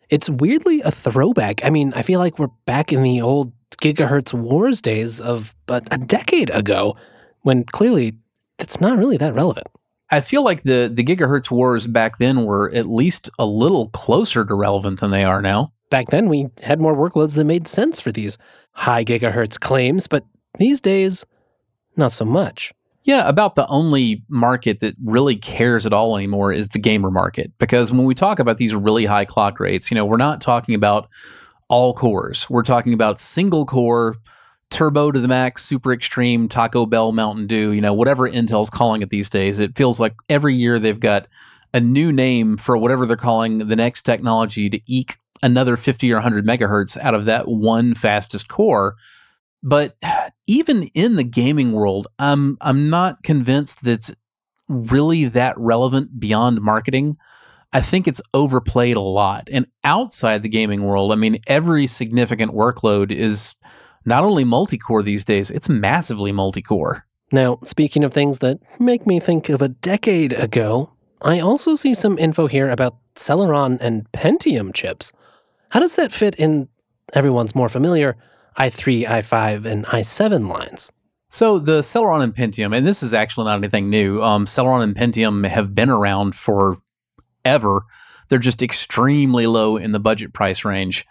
It's 0.09 0.29
weirdly 0.29 0.81
a 0.81 0.91
throwback. 0.91 1.63
I 1.63 1.69
mean, 1.69 1.93
I 1.95 2.01
feel 2.01 2.19
like 2.19 2.39
we're 2.39 2.47
back 2.65 2.91
in 2.91 3.03
the 3.03 3.21
old 3.21 3.53
gigahertz 3.81 4.33
wars 4.33 4.81
days 4.81 5.21
of 5.21 5.55
but 5.65 5.87
a 5.93 5.97
decade 5.97 6.49
ago 6.49 6.95
when 7.41 7.63
clearly 7.63 8.13
it's 8.57 8.81
not 8.81 8.97
really 8.97 9.17
that 9.17 9.33
relevant. 9.33 9.67
I 10.11 10.21
feel 10.21 10.43
like 10.43 10.63
the 10.63 10.89
the 10.91 11.03
gigahertz 11.03 11.51
wars 11.51 11.87
back 11.87 12.17
then 12.17 12.45
were 12.45 12.71
at 12.73 12.87
least 12.87 13.29
a 13.37 13.45
little 13.45 13.89
closer 13.89 14.43
to 14.43 14.53
relevant 14.55 14.99
than 14.99 15.11
they 15.11 15.23
are 15.23 15.41
now. 15.41 15.71
Back 15.89 16.07
then, 16.07 16.29
we 16.29 16.47
had 16.61 16.79
more 16.79 16.95
workloads 16.95 17.35
that 17.35 17.45
made 17.45 17.67
sense 17.67 17.99
for 17.99 18.11
these 18.11 18.37
high 18.73 19.03
gigahertz 19.03 19.59
claims, 19.59 20.07
but 20.07 20.23
these 20.57 20.81
days, 20.81 21.25
not 21.95 22.11
so 22.11 22.25
much. 22.25 22.71
Yeah, 23.03 23.27
about 23.27 23.55
the 23.55 23.65
only 23.67 24.23
market 24.27 24.79
that 24.79 24.95
really 25.03 25.35
cares 25.35 25.85
at 25.85 25.93
all 25.93 26.17
anymore 26.17 26.51
is 26.51 26.69
the 26.69 26.79
gamer 26.79 27.09
market. 27.09 27.51
Because 27.57 27.93
when 27.93 28.05
we 28.05 28.13
talk 28.13 28.39
about 28.39 28.57
these 28.57 28.75
really 28.75 29.05
high 29.05 29.25
clock 29.25 29.59
rates, 29.59 29.89
you 29.89 29.95
know, 29.95 30.05
we're 30.05 30.17
not 30.17 30.41
talking 30.41 30.75
about 30.75 31.09
all 31.69 31.93
cores. 31.93 32.49
We're 32.49 32.63
talking 32.63 32.93
about 32.93 33.19
single 33.19 33.65
core 33.65 34.15
turbo 34.69 35.11
to 35.11 35.19
the 35.19 35.27
max, 35.27 35.63
super 35.63 35.91
extreme, 35.91 36.47
Taco 36.47 36.85
Bell, 36.85 37.11
Mountain 37.11 37.47
Dew, 37.47 37.71
you 37.71 37.81
know, 37.81 37.93
whatever 37.93 38.29
Intel's 38.29 38.69
calling 38.69 39.01
it 39.01 39.09
these 39.09 39.29
days. 39.29 39.59
It 39.59 39.77
feels 39.77 39.99
like 39.99 40.15
every 40.27 40.53
year 40.53 40.77
they've 40.77 40.99
got 40.99 41.27
a 41.73 41.79
new 41.79 42.11
name 42.11 42.57
for 42.57 42.77
whatever 42.77 43.05
they're 43.05 43.17
calling 43.17 43.59
the 43.59 43.75
next 43.75 44.03
technology 44.03 44.69
to 44.69 44.79
eke 44.87 45.17
another 45.41 45.77
50 45.77 46.11
or 46.11 46.17
100 46.17 46.45
megahertz 46.45 46.97
out 46.97 47.15
of 47.15 47.25
that 47.25 47.47
one 47.47 47.93
fastest 47.93 48.49
core. 48.49 48.95
But 49.61 49.97
even 50.47 50.83
in 50.93 51.15
the 51.15 51.23
gaming 51.23 51.73
world, 51.73 52.07
I'm 52.17 52.57
I'm 52.61 52.89
not 52.89 53.23
convinced 53.23 53.83
that's 53.83 54.13
really 54.67 55.25
that 55.25 55.57
relevant 55.57 56.19
beyond 56.19 56.61
marketing. 56.61 57.17
I 57.71 57.81
think 57.81 58.07
it's 58.07 58.21
overplayed 58.33 58.97
a 58.97 59.01
lot. 59.01 59.49
And 59.51 59.67
outside 59.83 60.41
the 60.41 60.49
gaming 60.49 60.83
world, 60.83 61.11
I 61.11 61.15
mean, 61.15 61.37
every 61.47 61.85
significant 61.87 62.51
workload 62.51 63.11
is 63.11 63.55
not 64.05 64.23
only 64.23 64.43
multi 64.43 64.77
core 64.77 65.03
these 65.03 65.25
days, 65.25 65.51
it's 65.51 65.69
massively 65.69 66.31
multi 66.31 66.61
core. 66.61 67.05
Now, 67.31 67.59
speaking 67.63 68.03
of 68.03 68.11
things 68.11 68.39
that 68.39 68.59
make 68.79 69.05
me 69.05 69.19
think 69.19 69.49
of 69.49 69.61
a 69.61 69.69
decade 69.69 70.33
ago, 70.33 70.91
I 71.21 71.39
also 71.39 71.75
see 71.75 71.93
some 71.93 72.17
info 72.17 72.47
here 72.47 72.69
about 72.69 72.95
Celeron 73.15 73.79
and 73.81 74.11
Pentium 74.13 74.73
chips. 74.73 75.13
How 75.69 75.79
does 75.79 75.95
that 75.97 76.11
fit 76.11 76.35
in 76.35 76.69
everyone's 77.13 77.53
more 77.53 77.69
familiar 77.69 78.15
i3, 78.59 79.07
i5, 79.07 79.65
and 79.65 79.85
i7 79.85 80.49
lines? 80.49 80.91
So 81.29 81.59
the 81.59 81.79
Celeron 81.79 82.23
and 82.23 82.33
Pentium, 82.33 82.75
and 82.75 82.85
this 82.85 83.03
is 83.03 83.13
actually 83.13 83.45
not 83.45 83.57
anything 83.57 83.89
new. 83.89 84.21
Um, 84.21 84.45
Celeron 84.45 84.83
and 84.83 84.95
Pentium 84.95 85.47
have 85.47 85.75
been 85.75 85.89
around 85.89 86.33
for 86.33 86.77
ever. 87.45 87.81
They're 88.29 88.39
just 88.39 88.61
extremely 88.61 89.45
low 89.45 89.77
in 89.77 89.91
the 89.91 89.99
budget 89.99 90.33
price 90.33 90.65
range. 90.65 91.05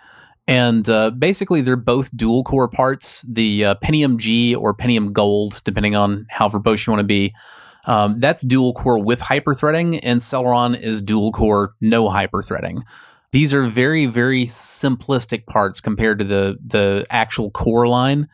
And 0.49 0.89
uh, 0.89 1.11
basically, 1.11 1.61
they're 1.61 1.77
both 1.77 2.17
dual 2.17 2.43
core 2.43 2.69
parts 2.69 3.23
the 3.29 3.67
uh, 3.67 3.75
Pentium 3.77 4.17
G 4.17 4.55
or 4.55 4.75
Pentium 4.75 5.13
Gold, 5.13 5.61
depending 5.65 5.95
on 5.95 6.27
how 6.31 6.49
verbose 6.49 6.87
you 6.87 6.93
want 6.93 7.01
to 7.01 7.07
be. 7.07 7.35
Um, 7.87 8.19
that's 8.19 8.43
dual 8.43 8.73
core 8.73 9.03
with 9.03 9.21
hyperthreading, 9.21 10.01
and 10.03 10.21
Celeron 10.21 10.79
is 10.79 11.01
dual 11.01 11.33
core, 11.33 11.75
no 11.81 12.09
hyperthreading. 12.09 12.83
These 13.33 13.53
are 13.53 13.65
very, 13.65 14.07
very 14.07 14.45
simplistic 14.45 15.47
parts 15.47 15.81
compared 15.81 16.19
to 16.19 16.25
the, 16.25 16.59
the 16.65 17.07
actual 17.11 17.51
core 17.51 17.87
line. 17.87 18.29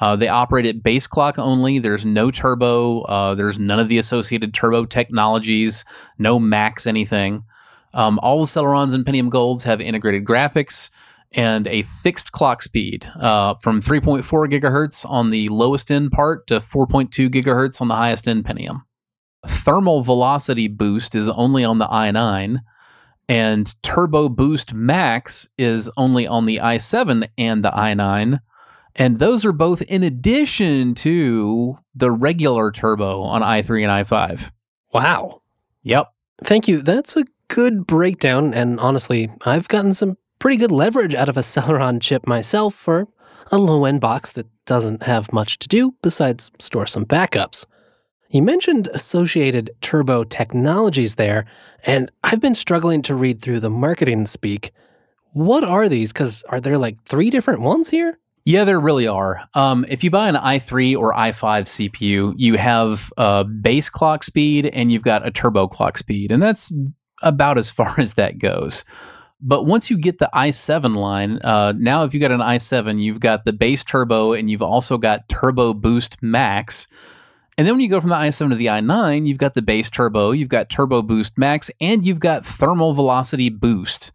Uh, 0.00 0.16
they 0.16 0.28
operate 0.28 0.66
at 0.66 0.82
base 0.82 1.06
clock 1.06 1.38
only. 1.38 1.78
There's 1.78 2.06
no 2.06 2.30
turbo. 2.30 3.02
Uh, 3.02 3.34
there's 3.34 3.60
none 3.60 3.78
of 3.78 3.88
the 3.88 3.98
associated 3.98 4.54
turbo 4.54 4.86
technologies, 4.86 5.84
no 6.18 6.38
max 6.38 6.86
anything. 6.86 7.44
Um, 7.92 8.18
all 8.22 8.40
the 8.40 8.46
Celerons 8.46 8.94
and 8.94 9.04
Pentium 9.04 9.28
Golds 9.28 9.64
have 9.64 9.80
integrated 9.80 10.24
graphics 10.24 10.90
and 11.36 11.66
a 11.68 11.82
fixed 11.82 12.32
clock 12.32 12.62
speed 12.62 13.06
uh, 13.20 13.54
from 13.62 13.80
3.4 13.80 14.22
gigahertz 14.48 15.08
on 15.08 15.30
the 15.30 15.48
lowest 15.48 15.90
end 15.90 16.10
part 16.10 16.46
to 16.48 16.54
4.2 16.54 17.28
gigahertz 17.28 17.80
on 17.80 17.88
the 17.88 17.96
highest 17.96 18.26
end 18.26 18.44
Pentium. 18.44 18.82
Thermal 19.46 20.02
velocity 20.02 20.68
boost 20.68 21.14
is 21.14 21.28
only 21.28 21.64
on 21.64 21.78
the 21.78 21.86
i9, 21.86 22.58
and 23.30 23.80
Turbo 23.82 24.28
Boost 24.28 24.74
Max 24.74 25.48
is 25.56 25.88
only 25.96 26.26
on 26.26 26.46
the 26.46 26.56
i7 26.56 27.28
and 27.38 27.62
the 27.62 27.70
i9. 27.70 28.40
And 28.96 29.18
those 29.18 29.44
are 29.44 29.52
both 29.52 29.82
in 29.82 30.02
addition 30.02 30.94
to 30.96 31.78
the 31.94 32.10
regular 32.10 32.72
turbo 32.72 33.22
on 33.22 33.42
i3 33.42 33.82
and 33.84 34.04
i5. 34.04 34.50
Wow. 34.92 35.42
Yep. 35.82 36.12
Thank 36.42 36.66
you. 36.66 36.82
That's 36.82 37.16
a 37.16 37.24
good 37.46 37.86
breakdown. 37.86 38.52
And 38.52 38.80
honestly, 38.80 39.30
I've 39.46 39.68
gotten 39.68 39.92
some 39.92 40.18
pretty 40.40 40.56
good 40.56 40.72
leverage 40.72 41.14
out 41.14 41.28
of 41.28 41.36
a 41.36 41.40
Celeron 41.42 42.02
chip 42.02 42.26
myself 42.26 42.74
for 42.74 43.06
a 43.52 43.58
low 43.58 43.84
end 43.84 44.00
box 44.00 44.32
that 44.32 44.48
doesn't 44.66 45.04
have 45.04 45.32
much 45.32 45.60
to 45.60 45.68
do 45.68 45.94
besides 46.02 46.50
store 46.58 46.86
some 46.86 47.04
backups. 47.04 47.64
You 48.32 48.42
mentioned 48.42 48.88
associated 48.94 49.70
turbo 49.80 50.22
technologies 50.22 51.16
there, 51.16 51.46
and 51.84 52.12
I've 52.22 52.40
been 52.40 52.54
struggling 52.54 53.02
to 53.02 53.16
read 53.16 53.42
through 53.42 53.58
the 53.58 53.70
marketing 53.70 54.26
speak. 54.26 54.70
What 55.32 55.64
are 55.64 55.88
these? 55.88 56.12
Because 56.12 56.44
are 56.48 56.60
there 56.60 56.78
like 56.78 57.02
three 57.02 57.30
different 57.30 57.60
ones 57.60 57.90
here? 57.90 58.20
Yeah, 58.44 58.62
there 58.62 58.78
really 58.78 59.08
are. 59.08 59.48
Um, 59.54 59.84
if 59.88 60.04
you 60.04 60.12
buy 60.12 60.28
an 60.28 60.36
i3 60.36 60.96
or 60.96 61.12
i5 61.12 61.90
CPU, 61.90 62.34
you 62.36 62.56
have 62.56 63.12
a 63.16 63.44
base 63.44 63.90
clock 63.90 64.22
speed 64.22 64.66
and 64.66 64.92
you've 64.92 65.02
got 65.02 65.26
a 65.26 65.32
turbo 65.32 65.66
clock 65.66 65.98
speed, 65.98 66.30
and 66.30 66.40
that's 66.40 66.72
about 67.22 67.58
as 67.58 67.70
far 67.72 67.98
as 67.98 68.14
that 68.14 68.38
goes. 68.38 68.84
But 69.40 69.64
once 69.64 69.90
you 69.90 69.98
get 69.98 70.18
the 70.18 70.30
i7 70.32 70.94
line, 70.94 71.40
uh, 71.42 71.72
now 71.76 72.04
if 72.04 72.14
you 72.14 72.20
got 72.20 72.30
an 72.30 72.40
i7, 72.40 73.02
you've 73.02 73.20
got 73.20 73.42
the 73.42 73.52
base 73.52 73.82
turbo 73.82 74.34
and 74.34 74.48
you've 74.48 74.62
also 74.62 74.98
got 74.98 75.28
turbo 75.28 75.74
boost 75.74 76.22
max. 76.22 76.86
And 77.60 77.66
then 77.66 77.74
when 77.74 77.82
you 77.82 77.90
go 77.90 78.00
from 78.00 78.08
the 78.08 78.16
i7 78.16 78.48
to 78.48 78.56
the 78.56 78.68
i9, 78.68 79.26
you've 79.26 79.36
got 79.36 79.52
the 79.52 79.60
base 79.60 79.90
turbo, 79.90 80.30
you've 80.30 80.48
got 80.48 80.70
turbo 80.70 81.02
boost 81.02 81.36
max, 81.36 81.70
and 81.78 82.06
you've 82.06 82.18
got 82.18 82.42
thermal 82.42 82.94
velocity 82.94 83.50
boost. 83.50 84.12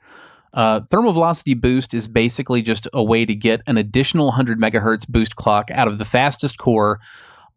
Uh, 0.51 0.79
thermal 0.79 1.11
velocity 1.11 1.53
boost 1.53 1.93
is 1.93 2.07
basically 2.07 2.63
just 2.63 2.87
a 2.91 3.03
way 3.03 3.23
to 3.23 3.35
get 3.35 3.61
an 3.67 3.77
additional 3.77 4.29
100 4.29 4.59
megahertz 4.59 5.07
boost 5.07 5.35
clock 5.35 5.69
out 5.69 5.87
of 5.87 5.99
the 5.99 6.05
fastest 6.05 6.57
core 6.57 6.99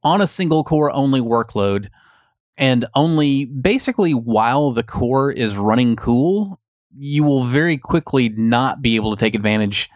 on 0.03 0.21
a 0.21 0.27
single 0.27 0.63
core 0.63 0.93
only 0.93 1.23
workload. 1.23 1.89
And 2.59 2.85
only 2.95 3.47
basically 3.47 4.13
while 4.13 4.73
the 4.73 4.83
core 4.83 5.33
is 5.33 5.57
running 5.57 5.97
cool, 5.97 6.61
you 6.95 7.25
will 7.25 7.45
very 7.45 7.79
quickly 7.79 8.29
not 8.29 8.83
be 8.83 8.97
able 8.97 9.17
to 9.17 9.19
take 9.19 9.35
advantage 9.35 9.89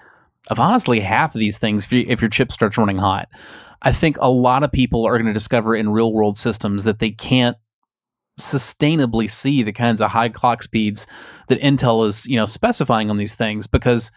of 0.50 0.58
honestly 0.58 1.00
half 1.00 1.34
of 1.34 1.38
these 1.38 1.58
things 1.58 1.84
if, 1.84 1.92
you, 1.92 2.04
if 2.08 2.20
your 2.20 2.30
chip 2.30 2.52
starts 2.52 2.78
running 2.78 2.98
hot. 2.98 3.30
I 3.82 3.92
think 3.92 4.16
a 4.20 4.30
lot 4.30 4.62
of 4.62 4.72
people 4.72 5.06
are 5.06 5.16
going 5.16 5.26
to 5.26 5.32
discover 5.32 5.74
in 5.74 5.90
real 5.90 6.12
world 6.12 6.36
systems 6.36 6.84
that 6.84 6.98
they 6.98 7.10
can't 7.10 7.56
sustainably 8.40 9.28
see 9.28 9.62
the 9.62 9.72
kinds 9.72 10.00
of 10.00 10.10
high 10.10 10.28
clock 10.28 10.62
speeds 10.62 11.06
that 11.48 11.60
Intel 11.60 12.06
is, 12.06 12.26
you 12.26 12.36
know, 12.36 12.44
specifying 12.44 13.10
on 13.10 13.16
these 13.16 13.34
things 13.34 13.66
because 13.66 14.10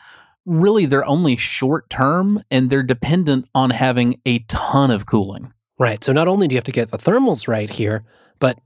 really 0.46 0.86
they're 0.86 1.06
only 1.06 1.36
short 1.36 1.90
term 1.90 2.42
and 2.50 2.70
they're 2.70 2.84
dependent 2.84 3.48
on 3.54 3.72
having 3.72 4.20
a 4.26 4.40
ton 4.48 4.92
of 4.92 5.06
cooling. 5.06 5.52
Right. 5.78 6.04
So 6.04 6.14
not 6.14 6.28
only 6.28 6.48
do 6.48 6.54
you 6.54 6.58
have 6.58 6.64
to 6.66 6.72
get 6.72 6.92
the 6.92 6.98
thermals 6.98 7.48
right 7.48 7.70
here, 7.70 8.06
but 8.40 8.60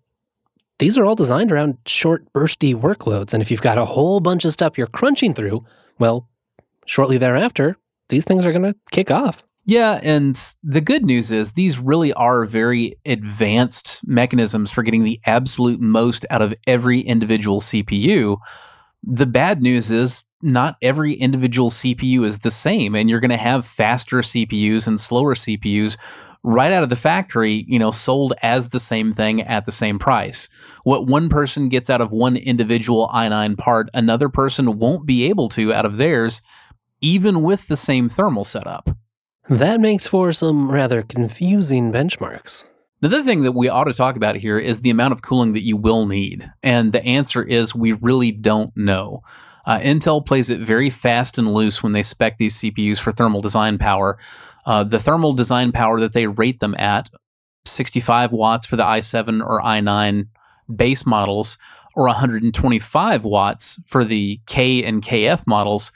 these 0.77 0.97
are 0.97 1.05
all 1.05 1.15
designed 1.15 1.51
around 1.51 1.77
short 1.85 2.31
bursty 2.33 2.73
workloads 2.75 3.33
and 3.33 3.41
if 3.41 3.49
you've 3.49 3.61
got 3.61 3.77
a 3.77 3.85
whole 3.85 4.19
bunch 4.19 4.45
of 4.45 4.53
stuff 4.53 4.77
you're 4.77 4.87
crunching 4.87 5.33
through, 5.33 5.65
well, 5.97 6.28
shortly 6.89 7.17
thereafter, 7.17 7.77
these 8.09 8.25
things 8.25 8.45
are 8.45 8.51
going 8.51 8.73
to 8.73 8.75
kick 8.91 9.11
off. 9.11 9.43
Yeah, 9.65 9.99
and 10.03 10.35
the 10.63 10.81
good 10.81 11.05
news 11.05 11.31
is 11.31 11.51
these 11.51 11.79
really 11.79 12.11
are 12.13 12.45
very 12.45 12.95
advanced 13.05 14.01
mechanisms 14.07 14.71
for 14.71 14.81
getting 14.81 15.03
the 15.03 15.19
absolute 15.25 15.79
most 15.79 16.25
out 16.31 16.41
of 16.41 16.55
every 16.65 17.01
individual 17.01 17.59
CPU. 17.59 18.37
The 19.03 19.27
bad 19.27 19.61
news 19.61 19.91
is 19.91 20.23
not 20.41 20.77
every 20.81 21.13
individual 21.13 21.69
CPU 21.69 22.23
is 22.25 22.39
the 22.39 22.49
same, 22.49 22.95
and 22.95 23.09
you're 23.09 23.19
going 23.19 23.29
to 23.29 23.37
have 23.37 23.65
faster 23.65 24.17
CPUs 24.17 24.87
and 24.87 24.99
slower 24.99 25.35
CPUs 25.35 25.97
right 26.43 26.71
out 26.71 26.83
of 26.83 26.89
the 26.89 26.95
factory, 26.95 27.65
you 27.67 27.77
know, 27.77 27.91
sold 27.91 28.33
as 28.41 28.69
the 28.69 28.79
same 28.79 29.13
thing 29.13 29.41
at 29.41 29.65
the 29.65 29.71
same 29.71 29.99
price. 29.99 30.49
What 30.83 31.05
one 31.05 31.29
person 31.29 31.69
gets 31.69 31.89
out 31.89 32.01
of 32.01 32.11
one 32.11 32.37
individual 32.37 33.09
i9 33.13 33.57
part, 33.57 33.89
another 33.93 34.29
person 34.29 34.79
won't 34.79 35.05
be 35.05 35.25
able 35.25 35.49
to 35.49 35.73
out 35.73 35.85
of 35.85 35.97
theirs, 35.97 36.41
even 37.01 37.41
with 37.41 37.67
the 37.67 37.77
same 37.77 38.09
thermal 38.09 38.43
setup. 38.43 38.89
That 39.49 39.79
makes 39.79 40.07
for 40.07 40.31
some 40.31 40.71
rather 40.71 41.01
confusing 41.01 41.91
benchmarks. 41.91 42.65
Another 43.01 43.23
thing 43.23 43.43
that 43.43 43.53
we 43.53 43.69
ought 43.69 43.85
to 43.85 43.93
talk 43.93 44.17
about 44.17 44.35
here 44.35 44.59
is 44.59 44.81
the 44.81 44.89
amount 44.89 45.13
of 45.13 45.21
cooling 45.21 45.53
that 45.53 45.63
you 45.63 45.77
will 45.77 46.05
need. 46.05 46.51
And 46.61 46.91
the 46.91 47.03
answer 47.05 47.41
is 47.41 47.73
we 47.73 47.93
really 47.93 48.31
don't 48.31 48.75
know. 48.75 49.21
Uh, 49.65 49.79
Intel 49.79 50.25
plays 50.25 50.49
it 50.49 50.59
very 50.59 50.89
fast 50.89 51.37
and 51.37 51.53
loose 51.53 51.81
when 51.81 51.93
they 51.93 52.03
spec 52.03 52.37
these 52.37 52.59
CPUs 52.59 52.99
for 52.99 53.11
thermal 53.11 53.41
design 53.41 53.77
power. 53.77 54.17
Uh, 54.65 54.83
the 54.83 54.99
thermal 54.99 55.33
design 55.33 55.71
power 55.71 55.99
that 55.99 56.13
they 56.13 56.27
rate 56.27 56.59
them 56.59 56.75
at, 56.75 57.09
65 57.65 58.31
watts 58.31 58.65
for 58.65 58.75
the 58.75 58.83
i7 58.83 59.45
or 59.45 59.61
i9 59.61 60.27
base 60.75 61.05
models, 61.05 61.57
or 61.95 62.05
125 62.05 63.25
watts 63.25 63.81
for 63.87 64.03
the 64.03 64.39
K 64.45 64.83
and 64.83 65.01
KF 65.01 65.47
models, 65.47 65.91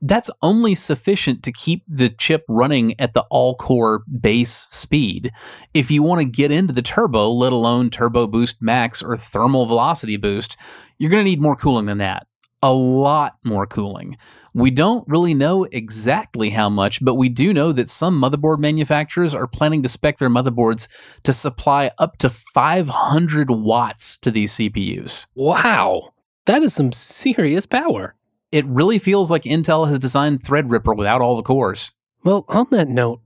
that's 0.00 0.30
only 0.42 0.74
sufficient 0.74 1.42
to 1.42 1.52
keep 1.52 1.82
the 1.88 2.08
chip 2.08 2.44
running 2.48 2.98
at 3.00 3.12
the 3.12 3.24
all 3.30 3.54
core 3.54 4.02
base 4.20 4.68
speed. 4.70 5.32
If 5.74 5.90
you 5.90 6.02
want 6.02 6.20
to 6.20 6.28
get 6.28 6.50
into 6.50 6.72
the 6.72 6.82
turbo, 6.82 7.30
let 7.30 7.52
alone 7.52 7.90
turbo 7.90 8.26
boost 8.26 8.62
max 8.62 9.02
or 9.02 9.16
thermal 9.16 9.66
velocity 9.66 10.16
boost, 10.16 10.56
you're 10.98 11.10
going 11.10 11.24
to 11.24 11.30
need 11.30 11.40
more 11.40 11.56
cooling 11.56 11.86
than 11.86 11.98
that. 11.98 12.26
A 12.60 12.72
lot 12.72 13.36
more 13.44 13.66
cooling. 13.66 14.16
We 14.52 14.72
don't 14.72 15.06
really 15.06 15.34
know 15.34 15.64
exactly 15.64 16.50
how 16.50 16.68
much, 16.68 17.04
but 17.04 17.14
we 17.14 17.28
do 17.28 17.54
know 17.54 17.70
that 17.70 17.88
some 17.88 18.20
motherboard 18.20 18.58
manufacturers 18.58 19.32
are 19.32 19.46
planning 19.46 19.84
to 19.84 19.88
spec 19.88 20.18
their 20.18 20.30
motherboards 20.30 20.88
to 21.22 21.32
supply 21.32 21.92
up 21.98 22.18
to 22.18 22.28
500 22.28 23.50
watts 23.50 24.18
to 24.18 24.32
these 24.32 24.54
CPUs. 24.54 25.26
Wow, 25.36 26.14
that 26.46 26.64
is 26.64 26.74
some 26.74 26.90
serious 26.90 27.66
power 27.66 28.16
it 28.52 28.64
really 28.66 28.98
feels 28.98 29.30
like 29.30 29.42
Intel 29.42 29.88
has 29.88 29.98
designed 29.98 30.40
Threadripper 30.40 30.96
without 30.96 31.20
all 31.20 31.36
the 31.36 31.42
cores. 31.42 31.92
Well, 32.24 32.44
on 32.48 32.66
that 32.70 32.88
note, 32.88 33.20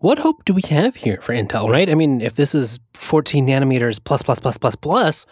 what 0.00 0.18
hope 0.18 0.44
do 0.44 0.54
we 0.54 0.62
have 0.68 0.96
here 0.96 1.20
for 1.20 1.32
Intel, 1.32 1.68
right? 1.68 1.90
I 1.90 1.94
mean, 1.94 2.20
if 2.20 2.36
this 2.36 2.54
is 2.54 2.78
14 2.94 3.46
nanometers 3.46 4.02
plus, 4.02 4.22
plus, 4.22 4.38
plus, 4.38 4.56
plus, 4.56 4.76
plus, 4.76 5.26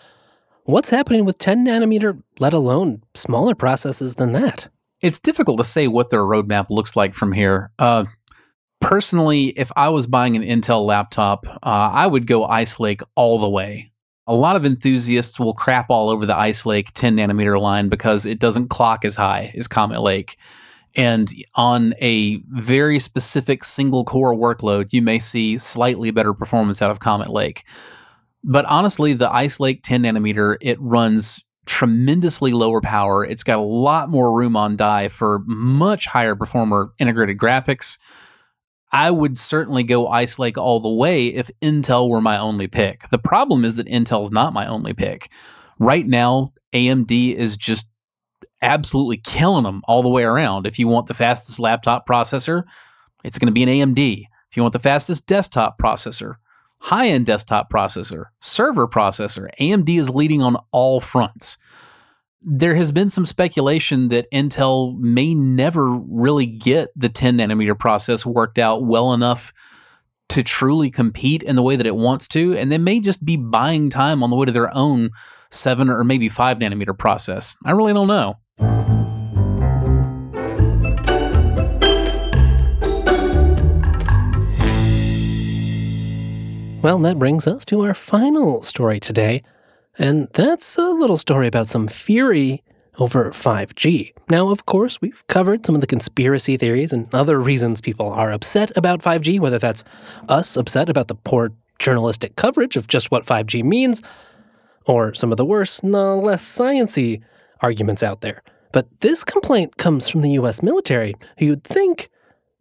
what's 0.64 0.90
happening 0.90 1.24
with 1.24 1.38
10 1.38 1.64
nanometer, 1.64 2.20
let 2.40 2.52
alone 2.52 3.02
smaller 3.14 3.54
processes 3.54 4.16
than 4.16 4.32
that? 4.32 4.68
It's 5.00 5.20
difficult 5.20 5.58
to 5.58 5.64
say 5.64 5.86
what 5.86 6.10
their 6.10 6.22
roadmap 6.22 6.66
looks 6.70 6.96
like 6.96 7.14
from 7.14 7.32
here. 7.32 7.70
Uh, 7.78 8.06
personally, 8.80 9.48
if 9.48 9.70
I 9.76 9.90
was 9.90 10.06
buying 10.06 10.34
an 10.34 10.42
Intel 10.42 10.84
laptop, 10.84 11.46
uh, 11.46 11.58
I 11.62 12.06
would 12.06 12.26
go 12.26 12.44
Ice 12.44 12.80
Lake 12.80 13.02
all 13.14 13.38
the 13.38 13.48
way. 13.48 13.92
A 14.26 14.34
lot 14.34 14.56
of 14.56 14.64
enthusiasts 14.64 15.38
will 15.38 15.54
crap 15.54 15.88
all 15.88 16.08
over 16.08 16.26
the 16.26 16.36
Ice 16.36 16.66
Lake 16.66 16.90
10 16.94 17.16
nanometer 17.16 17.60
line 17.60 17.88
because 17.88 18.26
it 18.26 18.40
doesn't 18.40 18.68
clock 18.68 19.04
as 19.04 19.16
high 19.16 19.52
as 19.56 19.68
Comet 19.68 20.00
Lake. 20.00 20.36
And 20.96 21.28
on 21.54 21.94
a 22.00 22.36
very 22.48 22.98
specific 22.98 23.62
single 23.62 24.04
core 24.04 24.34
workload, 24.34 24.92
you 24.92 25.02
may 25.02 25.18
see 25.18 25.58
slightly 25.58 26.10
better 26.10 26.32
performance 26.32 26.80
out 26.82 26.90
of 26.90 27.00
Comet 27.00 27.28
Lake. 27.28 27.64
But 28.42 28.64
honestly, 28.64 29.12
the 29.12 29.32
Ice 29.32 29.60
Lake 29.60 29.80
10 29.82 30.04
nanometer, 30.04 30.56
it 30.60 30.80
runs 30.80 31.44
tremendously 31.66 32.52
lower 32.52 32.80
power. 32.80 33.24
It's 33.24 33.42
got 33.42 33.58
a 33.58 33.62
lot 33.62 34.08
more 34.08 34.36
room 34.36 34.56
on 34.56 34.76
die 34.76 35.08
for 35.08 35.42
much 35.46 36.06
higher 36.06 36.34
performer 36.34 36.92
integrated 36.98 37.36
graphics. 37.38 37.98
I 38.92 39.10
would 39.10 39.36
certainly 39.36 39.82
go 39.82 40.08
Ice 40.08 40.38
Lake 40.38 40.56
all 40.56 40.80
the 40.80 40.88
way 40.88 41.26
if 41.26 41.50
Intel 41.60 42.08
were 42.08 42.20
my 42.20 42.38
only 42.38 42.68
pick. 42.68 43.08
The 43.10 43.18
problem 43.18 43.64
is 43.64 43.76
that 43.76 43.88
Intel's 43.88 44.30
not 44.30 44.52
my 44.52 44.66
only 44.66 44.92
pick. 44.92 45.30
Right 45.78 46.06
now, 46.06 46.52
AMD 46.72 47.34
is 47.34 47.56
just 47.56 47.88
absolutely 48.62 49.18
killing 49.18 49.64
them 49.64 49.82
all 49.86 50.02
the 50.02 50.08
way 50.08 50.22
around. 50.22 50.66
If 50.66 50.78
you 50.78 50.88
want 50.88 51.06
the 51.06 51.14
fastest 51.14 51.58
laptop 51.58 52.06
processor, 52.06 52.64
it's 53.24 53.38
going 53.38 53.46
to 53.46 53.52
be 53.52 53.62
an 53.62 53.68
AMD. 53.68 54.24
If 54.50 54.56
you 54.56 54.62
want 54.62 54.72
the 54.72 54.78
fastest 54.78 55.26
desktop 55.26 55.78
processor, 55.78 56.36
high 56.78 57.08
end 57.08 57.26
desktop 57.26 57.70
processor, 57.70 58.26
server 58.40 58.86
processor, 58.86 59.48
AMD 59.60 59.88
is 59.88 60.10
leading 60.10 60.42
on 60.42 60.56
all 60.70 61.00
fronts. 61.00 61.58
There 62.48 62.76
has 62.76 62.92
been 62.92 63.10
some 63.10 63.26
speculation 63.26 64.06
that 64.06 64.30
Intel 64.30 64.96
may 65.00 65.34
never 65.34 65.90
really 65.90 66.46
get 66.46 66.90
the 66.94 67.08
10 67.08 67.38
nanometer 67.38 67.76
process 67.76 68.24
worked 68.24 68.56
out 68.56 68.84
well 68.84 69.12
enough 69.12 69.52
to 70.28 70.44
truly 70.44 70.88
compete 70.88 71.42
in 71.42 71.56
the 71.56 71.62
way 71.62 71.74
that 71.74 71.86
it 71.86 71.96
wants 71.96 72.28
to, 72.28 72.56
and 72.56 72.70
they 72.70 72.78
may 72.78 73.00
just 73.00 73.24
be 73.24 73.36
buying 73.36 73.90
time 73.90 74.22
on 74.22 74.30
the 74.30 74.36
way 74.36 74.46
to 74.46 74.52
their 74.52 74.72
own 74.76 75.10
7 75.50 75.90
or 75.90 76.04
maybe 76.04 76.28
5 76.28 76.58
nanometer 76.58 76.96
process. 76.96 77.56
I 77.66 77.72
really 77.72 77.92
don't 77.92 78.06
know. 78.06 78.36
Well, 86.80 86.98
that 86.98 87.18
brings 87.18 87.48
us 87.48 87.64
to 87.64 87.80
our 87.80 87.94
final 87.94 88.62
story 88.62 89.00
today, 89.00 89.42
and 89.98 90.28
that's 90.32 90.76
a 90.78 90.90
little 90.90 91.16
story 91.16 91.46
about 91.46 91.68
some 91.68 91.88
fury 91.88 92.62
over 92.98 93.30
5G. 93.30 94.12
Now, 94.30 94.50
of 94.50 94.66
course, 94.66 95.00
we've 95.00 95.26
covered 95.28 95.64
some 95.64 95.74
of 95.74 95.80
the 95.80 95.86
conspiracy 95.86 96.56
theories 96.56 96.92
and 96.92 97.12
other 97.14 97.38
reasons 97.38 97.80
people 97.80 98.10
are 98.10 98.32
upset 98.32 98.76
about 98.76 99.00
5G, 99.00 99.38
whether 99.38 99.58
that's 99.58 99.84
us 100.28 100.56
upset 100.56 100.88
about 100.88 101.08
the 101.08 101.14
poor 101.14 101.52
journalistic 101.78 102.36
coverage 102.36 102.76
of 102.76 102.88
just 102.88 103.10
what 103.10 103.24
5G 103.24 103.62
means, 103.62 104.02
or 104.86 105.14
some 105.14 105.30
of 105.30 105.36
the 105.36 105.44
worse, 105.44 105.82
no 105.82 106.18
less 106.18 106.42
sciency 106.44 107.22
arguments 107.60 108.02
out 108.02 108.20
there. 108.22 108.42
But 108.72 109.00
this 109.00 109.24
complaint 109.24 109.76
comes 109.76 110.08
from 110.08 110.22
the 110.22 110.30
US 110.32 110.62
military, 110.62 111.14
who 111.38 111.46
you'd 111.46 111.64
think 111.64 112.08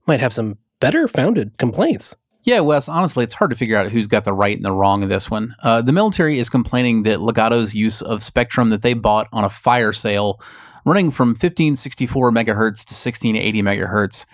might 0.08 0.20
have 0.20 0.34
some 0.34 0.58
better 0.80 1.08
founded 1.08 1.58
complaints. 1.58 2.16
Yeah, 2.46 2.60
Wes, 2.60 2.88
honestly, 2.88 3.24
it's 3.24 3.34
hard 3.34 3.50
to 3.50 3.58
figure 3.58 3.76
out 3.76 3.92
who's 3.92 4.08
got 4.08 4.24
the 4.24 4.34
right 4.34 4.56
and 4.56 4.64
the 4.64 4.72
wrong 4.72 5.02
in 5.02 5.10
this 5.10 5.32
one. 5.32 5.56
Uh, 5.64 5.82
the 5.82 5.92
military 5.92 6.38
is 6.38 6.50
complaining 6.50 7.04
that 7.04 7.20
Ligado's 7.20 7.74
use 7.74 8.02
of 8.04 8.22
spectrum 8.22 8.70
that 8.70 8.84
they 8.84 8.94
bought 8.94 9.28
on 9.34 9.44
a 9.44 9.50
fire 9.50 9.92
sale, 9.92 10.40
running 10.86 11.10
from 11.10 11.30
1564 11.30 12.32
megahertz 12.32 12.86
to 12.86 12.94
1680 12.94 13.64
megahertz, 13.64 14.28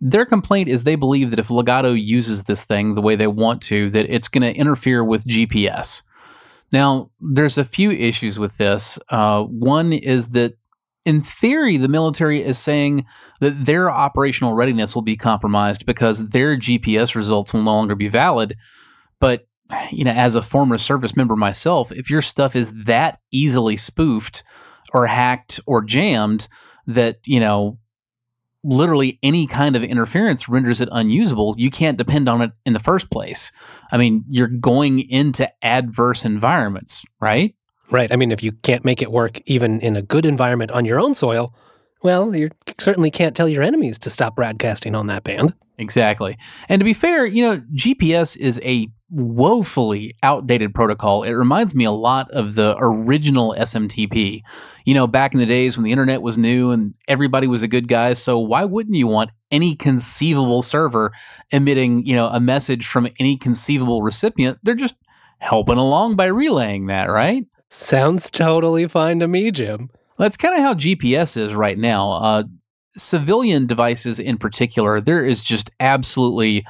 their 0.00 0.26
complaint 0.26 0.68
is 0.68 0.84
they 0.84 0.96
believe 0.96 1.30
that 1.30 1.38
if 1.38 1.50
Legato 1.50 1.92
uses 1.92 2.44
this 2.44 2.64
thing 2.64 2.94
the 2.94 3.00
way 3.00 3.16
they 3.16 3.26
want 3.26 3.62
to, 3.62 3.88
that 3.90 4.10
it's 4.10 4.28
going 4.28 4.42
to 4.42 4.58
interfere 4.58 5.02
with 5.02 5.26
GPS. 5.26 6.02
Now, 6.72 7.10
there's 7.20 7.56
a 7.56 7.64
few 7.64 7.90
issues 7.90 8.38
with 8.38 8.58
this. 8.58 8.98
Uh, 9.08 9.44
one 9.44 9.92
is 9.94 10.30
that 10.30 10.58
in 11.04 11.20
theory, 11.20 11.76
the 11.76 11.88
military 11.88 12.42
is 12.42 12.58
saying 12.58 13.06
that 13.40 13.66
their 13.66 13.90
operational 13.90 14.54
readiness 14.54 14.94
will 14.94 15.02
be 15.02 15.16
compromised 15.16 15.84
because 15.86 16.30
their 16.30 16.56
GPS 16.56 17.14
results 17.14 17.52
will 17.52 17.62
no 17.62 17.74
longer 17.74 17.94
be 17.94 18.08
valid. 18.08 18.56
But, 19.20 19.46
you 19.90 20.04
know, 20.04 20.12
as 20.12 20.36
a 20.36 20.42
former 20.42 20.78
service 20.78 21.16
member 21.16 21.36
myself, 21.36 21.92
if 21.92 22.10
your 22.10 22.22
stuff 22.22 22.56
is 22.56 22.84
that 22.84 23.20
easily 23.30 23.76
spoofed 23.76 24.44
or 24.92 25.06
hacked 25.06 25.60
or 25.66 25.82
jammed 25.82 26.48
that, 26.86 27.18
you 27.26 27.40
know, 27.40 27.78
literally 28.62 29.18
any 29.22 29.46
kind 29.46 29.76
of 29.76 29.84
interference 29.84 30.48
renders 30.48 30.80
it 30.80 30.88
unusable, 30.90 31.54
you 31.58 31.70
can't 31.70 31.98
depend 31.98 32.28
on 32.30 32.40
it 32.40 32.52
in 32.64 32.72
the 32.72 32.78
first 32.78 33.10
place. 33.10 33.52
I 33.92 33.98
mean, 33.98 34.24
you're 34.26 34.48
going 34.48 35.00
into 35.10 35.50
adverse 35.62 36.24
environments, 36.24 37.04
right? 37.20 37.54
Right. 37.90 38.10
I 38.12 38.16
mean, 38.16 38.32
if 38.32 38.42
you 38.42 38.52
can't 38.52 38.84
make 38.84 39.02
it 39.02 39.12
work 39.12 39.40
even 39.46 39.80
in 39.80 39.96
a 39.96 40.02
good 40.02 40.26
environment 40.26 40.70
on 40.72 40.84
your 40.84 40.98
own 40.98 41.14
soil, 41.14 41.54
well, 42.02 42.34
you 42.34 42.50
certainly 42.78 43.10
can't 43.10 43.34
tell 43.34 43.48
your 43.48 43.62
enemies 43.62 43.98
to 44.00 44.10
stop 44.10 44.36
broadcasting 44.36 44.94
on 44.94 45.06
that 45.08 45.24
band. 45.24 45.54
Exactly. 45.78 46.36
And 46.68 46.80
to 46.80 46.84
be 46.84 46.92
fair, 46.92 47.26
you 47.26 47.42
know, 47.42 47.58
GPS 47.74 48.38
is 48.38 48.60
a 48.64 48.88
woefully 49.10 50.14
outdated 50.22 50.74
protocol. 50.74 51.22
It 51.22 51.32
reminds 51.32 51.74
me 51.74 51.84
a 51.84 51.90
lot 51.90 52.30
of 52.30 52.54
the 52.54 52.76
original 52.78 53.54
SMTP. 53.58 54.40
You 54.84 54.94
know, 54.94 55.06
back 55.06 55.34
in 55.34 55.40
the 55.40 55.46
days 55.46 55.76
when 55.76 55.84
the 55.84 55.92
internet 55.92 56.22
was 56.22 56.38
new 56.38 56.70
and 56.70 56.94
everybody 57.08 57.46
was 57.46 57.62
a 57.62 57.68
good 57.68 57.88
guy, 57.88 58.12
so 58.12 58.38
why 58.38 58.64
wouldn't 58.64 58.96
you 58.96 59.06
want 59.06 59.30
any 59.50 59.74
conceivable 59.74 60.62
server 60.62 61.12
emitting, 61.50 62.04
you 62.04 62.14
know, 62.14 62.26
a 62.28 62.40
message 62.40 62.86
from 62.86 63.08
any 63.18 63.36
conceivable 63.36 64.02
recipient? 64.02 64.58
They're 64.62 64.74
just 64.74 64.96
helping 65.38 65.78
along 65.78 66.16
by 66.16 66.26
relaying 66.26 66.86
that, 66.86 67.10
right? 67.10 67.46
Sounds 67.76 68.30
totally 68.30 68.86
fine 68.86 69.18
to 69.18 69.26
me, 69.26 69.50
Jim. 69.50 69.90
That's 70.16 70.36
kind 70.36 70.54
of 70.54 70.60
how 70.60 70.74
GPS 70.74 71.36
is 71.36 71.56
right 71.56 71.76
now. 71.76 72.12
Uh, 72.12 72.44
civilian 72.92 73.66
devices 73.66 74.20
in 74.20 74.38
particular, 74.38 75.00
there 75.00 75.24
is 75.24 75.42
just 75.42 75.72
absolutely 75.80 76.64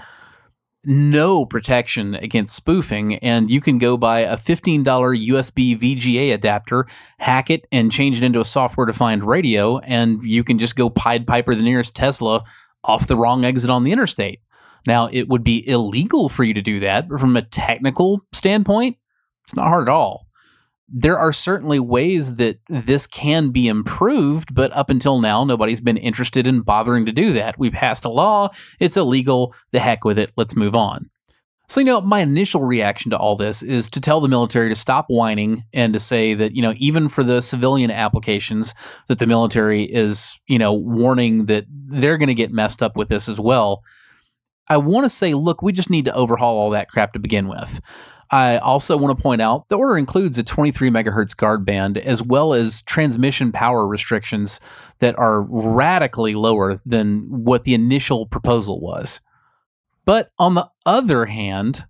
no 0.83 1.45
protection 1.45 2.15
against 2.15 2.57
spoofing, 2.57 3.17
and 3.17 3.51
you 3.51 3.61
can 3.61 3.77
go 3.77 3.99
buy 3.99 4.21
a 4.21 4.39
$15 4.39 4.83
USB 4.83 5.79
VGA 5.79 6.33
adapter, 6.33 6.87
hack 7.19 7.51
it, 7.51 7.67
and 7.71 7.93
change 7.93 8.17
it 8.17 8.25
into 8.25 8.41
a 8.41 8.45
software 8.45 8.87
defined 8.87 9.25
radio, 9.25 9.79
and 9.81 10.23
you 10.25 10.43
can 10.43 10.59
just 10.59 10.75
go 10.75 10.89
Pied 10.89 11.27
Piper 11.27 11.55
the 11.55 11.63
nearest 11.63 11.95
Tesla 11.95 12.45
off 12.83 13.09
the 13.09 13.17
wrong 13.17 13.45
exit 13.45 13.69
on 13.69 13.85
the 13.85 13.93
interstate. 13.93 14.41
Now, 14.87 15.11
it 15.13 15.29
would 15.29 15.45
be 15.45 15.69
illegal 15.69 16.31
for 16.31 16.45
you 16.45 16.55
to 16.55 16.63
do 16.63 16.81
that, 16.81 17.11
but 17.11 17.21
from 17.21 17.37
a 17.37 17.43
technical 17.43 18.25
standpoint, 18.33 18.97
it's 19.45 19.55
not 19.55 19.69
hard 19.69 19.91
at 19.91 19.93
all 19.93 20.27
there 20.97 21.19
are 21.19 21.33
certainly 21.33 21.81
ways 21.81 22.37
that 22.37 22.61
this 22.69 23.09
can 23.09 23.49
be 23.49 23.67
improved, 23.67 24.55
but 24.55 24.73
up 24.77 24.91
until 24.91 25.21
now, 25.21 25.43
nobody's 25.43 25.81
been 25.81 25.97
interested 25.97 26.47
in 26.47 26.61
bothering 26.61 27.05
to 27.07 27.13
do 27.13 27.33
that. 27.33 27.59
We 27.59 27.71
passed 27.71 28.05
a 28.05 28.09
law, 28.09 28.51
it's 28.79 28.97
illegal, 28.97 29.53
the 29.73 29.81
heck 29.81 30.05
with 30.05 30.21
it, 30.21 30.33
let's 30.37 30.55
move 30.55 30.77
on. 30.77 31.11
So, 31.67 31.81
you 31.81 31.87
know, 31.87 32.01
my 32.01 32.21
initial 32.21 32.63
reaction 32.63 33.11
to 33.11 33.19
all 33.19 33.37
this 33.37 33.61
is 33.61 33.91
to 33.91 34.01
tell 34.01 34.21
the 34.21 34.29
military 34.29 34.69
to 34.69 34.77
stop 34.77 35.07
whining 35.09 35.65
and 35.73 35.93
to 35.95 35.99
say 35.99 36.35
that, 36.35 36.55
you 36.55 36.63
know, 36.63 36.75
even 36.77 37.09
for 37.09 37.25
the 37.25 37.43
civilian 37.43 37.91
applications, 37.91 38.73
that 39.09 39.19
the 39.19 39.27
military 39.27 39.83
is, 39.83 40.39
you 40.47 40.59
know, 40.59 40.75
warning 40.75 41.47
that 41.47 41.65
they're 41.69 42.19
going 42.19 42.29
to 42.29 42.35
get 42.35 42.53
messed 42.53 42.85
up 42.85 42.97
with 42.97 43.09
this 43.09 43.29
as 43.29 43.41
well. 43.41 43.83
I 44.69 44.77
want 44.77 45.07
to 45.07 45.09
say, 45.09 45.35
look, 45.35 45.61
we 45.61 45.73
just 45.73 45.91
need 45.91 46.05
to 46.05 46.15
overhaul 46.15 46.57
all 46.57 46.71
that 46.71 46.89
crap 46.89 47.15
to 47.15 47.19
begin 47.19 47.49
with. 47.49 47.81
I 48.31 48.59
also 48.59 48.97
want 48.97 49.17
to 49.17 49.23
point 49.23 49.41
out 49.41 49.69
the 49.69 49.77
order 49.77 49.97
includes 49.99 50.39
a 50.39 50.43
23 50.43 50.91
megahertz 50.91 51.37
guard 51.37 51.65
band 51.65 51.99
as 51.99 52.23
well 52.23 52.55
as 52.55 52.83
transmission 52.83 53.53
power 53.53 53.87
restrictions 53.87 54.61
that 54.99 55.19
are 55.19 55.43
radically 55.43 56.35
lower 56.35 56.77
than 56.87 57.27
what 57.29 57.65
the 57.65 57.75
initial 57.75 58.27
proposal 58.27 58.81
was. 58.81 59.21
But 60.05 60.31
on 60.39 60.55
the 60.55 60.69
other 60.85 61.27
hand, 61.27 61.87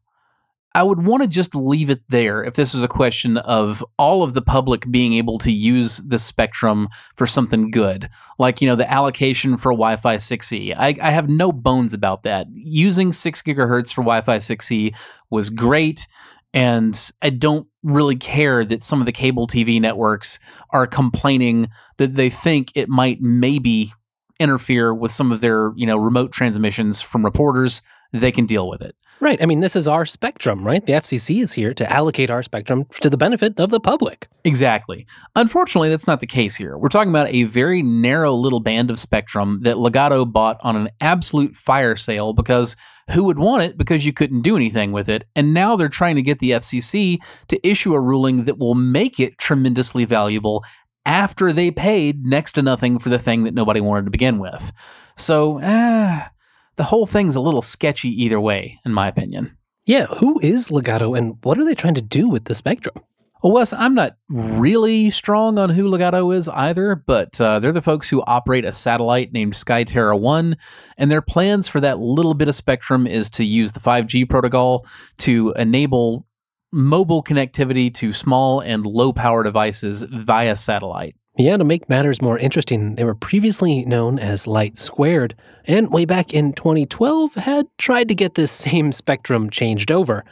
I 0.77 0.83
would 0.83 1.07
want 1.07 1.23
to 1.23 1.29
just 1.29 1.55
leave 1.55 1.89
it 1.89 2.03
there 2.09 2.43
if 2.43 2.55
this 2.55 2.75
is 2.75 2.83
a 2.83 2.89
question 2.89 3.37
of 3.37 3.85
all 3.97 4.25
of 4.25 4.35
the 4.35 4.43
public 4.43 4.91
being 4.91 5.13
able 5.13 5.39
to 5.39 5.53
use 5.53 5.99
the 5.99 6.19
spectrum 6.19 6.89
for 7.15 7.29
something 7.29 7.71
good. 7.71 8.09
Like, 8.41 8.61
you 8.61 8.67
know, 8.67 8.75
the 8.75 8.91
allocation 8.91 9.57
for 9.57 9.71
Wi 9.71 9.95
Fi 9.95 10.17
6E. 10.17 10.75
I, 10.77 10.97
I 11.01 11.11
have 11.13 11.31
no 11.31 11.53
bones 11.53 11.95
about 11.95 12.25
that. 12.25 12.49
Using 12.53 13.13
6 13.13 13.43
gigahertz 13.43 13.95
for 13.95 14.03
Wi 14.03 14.21
Fi 14.21 14.39
6E 14.39 14.97
was 15.31 15.51
great. 15.51 16.09
And 16.53 17.11
I 17.23 17.31
don't 17.31 17.69
really 17.85 18.17
care 18.17 18.65
that 18.65 18.83
some 18.83 19.01
of 19.01 19.07
the 19.07 19.13
cable 19.13 19.47
TV 19.47 19.81
networks 19.81 20.41
are 20.71 20.89
complaining 20.89 21.69
that 21.99 22.17
they 22.17 22.31
think 22.31 22.73
it 22.75 22.89
might 22.89 23.21
maybe 23.21 23.93
interfere 24.41 24.93
with 24.93 25.13
some 25.13 25.31
of 25.31 25.41
their, 25.41 25.73
you 25.77 25.87
know, 25.87 25.97
remote 25.97 26.33
transmissions 26.33 27.01
from 27.01 27.25
reporters. 27.25 27.83
They 28.13 28.33
can 28.33 28.47
deal 28.47 28.69
with 28.69 28.83
it. 28.83 28.97
Right. 29.21 29.41
I 29.43 29.47
mean, 29.47 29.61
this 29.61 29.77
is 29.77 29.89
our 29.89 30.05
spectrum, 30.05 30.67
right? 30.67 30.85
The 30.85 30.95
FCC 30.95 31.43
is 31.43 31.55
here 31.55 31.73
to 31.75 31.91
allocate 31.91 32.31
our 32.31 32.43
spectrum 32.43 32.85
to 33.01 33.09
the 33.09 33.17
benefit 33.17 33.59
of 33.59 33.71
the 33.71 33.81
public. 33.81 34.29
Exactly. 34.45 35.07
Unfortunately, 35.37 35.89
that's 35.89 36.07
not 36.07 36.21
the 36.21 36.27
case 36.27 36.57
here. 36.57 36.77
We're 36.77 36.89
talking 36.89 37.11
about 37.11 37.29
a 37.31 37.45
very 37.45 37.83
narrow 37.83 38.33
little 38.33 38.61
band 38.61 38.91
of 38.91 38.99
spectrum 38.99 39.61
that 39.63 39.77
Ligado 39.77 40.31
bought 40.31 40.59
on 40.63 40.77
an 40.77 40.89
absolute 41.01 41.57
fire 41.57 41.97
sale 41.97 42.33
because 42.33 42.77
who 43.11 43.25
would 43.25 43.39
want 43.39 43.63
it 43.63 43.77
because 43.77 44.07
you 44.07 44.13
couldn't 44.13 44.43
do 44.43 44.57
anything 44.57 44.93
with 44.93 45.09
it. 45.09 45.25
And 45.37 45.53
now 45.53 45.77
they're 45.77 45.89
trying 45.89 46.17
to 46.17 46.23
get 46.23 46.39
the 46.39 46.53
FCC 46.53 47.19
to 47.49 47.69
issue 47.69 47.95
a 47.95 48.01
ruling 48.01 48.45
that 48.45 48.59
will 48.59 48.75
make 48.75 49.21
it 49.21 49.39
tremendously 49.39 50.05
valuable 50.05 50.65
after 51.07 51.53
they 51.53 51.71
paid 51.71 52.25
next 52.25 52.53
to 52.53 52.63
nothing 52.63 52.99
for 52.99 53.11
the 53.11 53.19
thing 53.19 53.45
that 53.45 53.55
nobody 53.55 53.81
wanted 53.81 54.07
to 54.07 54.11
begin 54.11 54.39
with. 54.39 54.73
So, 55.17 55.59
eh, 55.59 56.29
the 56.77 56.85
whole 56.85 57.07
thing's 57.07 57.37
a 57.37 57.41
little 57.41 57.63
sketchy 57.63 58.11
either 58.23 58.41
way, 58.41 58.81
in 58.85 58.93
my 58.93 59.09
opinion. 59.09 59.57
Yeah, 59.85 60.07
who 60.07 60.41
is 60.41 60.69
Ligado 60.69 61.17
and 61.17 61.37
what 61.43 61.59
are 61.59 61.65
they 61.65 61.75
trying 61.75 61.95
to 61.95 62.03
do 62.03 62.29
with 62.29 62.45
the 62.45 62.55
spectrum? 62.55 62.97
Well, 63.43 63.53
Wes, 63.53 63.75
I'm 63.75 63.95
not 63.95 64.17
really 64.31 65.11
strong 65.11 65.59
on 65.59 65.69
who 65.69 65.85
Ligado 65.85 66.35
is 66.35 66.49
either, 66.49 66.95
but 66.95 67.39
uh, 67.39 67.59
they're 67.59 67.73
the 67.73 67.83
folks 67.83 68.09
who 68.09 68.25
operate 68.27 68.65
a 68.65 68.73
satellite 68.73 69.35
named 69.35 69.53
Skyterra 69.53 70.19
1, 70.19 70.57
and 70.97 71.11
their 71.11 71.21
plans 71.21 71.69
for 71.69 71.79
that 71.81 71.99
little 71.99 72.33
bit 72.33 72.49
of 72.49 72.55
spectrum 72.55 73.07
is 73.07 73.29
to 73.31 73.45
use 73.45 73.73
the 73.73 73.81
5G 73.81 74.31
protocol 74.31 74.87
to 75.19 75.53
enable 75.59 76.27
mobile 76.73 77.23
connectivity 77.23 77.93
to 77.93 78.15
small 78.15 78.61
and 78.61 78.87
low 78.87 79.13
power 79.13 79.43
devices 79.43 80.03
via 80.03 80.57
satellite. 80.57 81.15
Yeah, 81.37 81.57
to 81.57 81.65
make 81.65 81.89
matters 81.89 82.23
more 82.23 82.39
interesting, 82.39 82.95
they 82.95 83.05
were 83.05 83.15
previously 83.15 83.85
known 83.85 84.21
as 84.21 84.45
LightSquared, 84.45 85.33
and 85.67 85.91
way 85.93 86.05
back 86.05 86.33
in 86.33 86.53
2012 86.53 87.35
had 87.35 87.67
tried 87.77 88.07
to 88.09 88.15
get 88.15 88.35
this 88.35 88.53
same 88.69 88.93
spectrum 88.93 89.51
changed 89.51 89.91
over. 89.91 90.25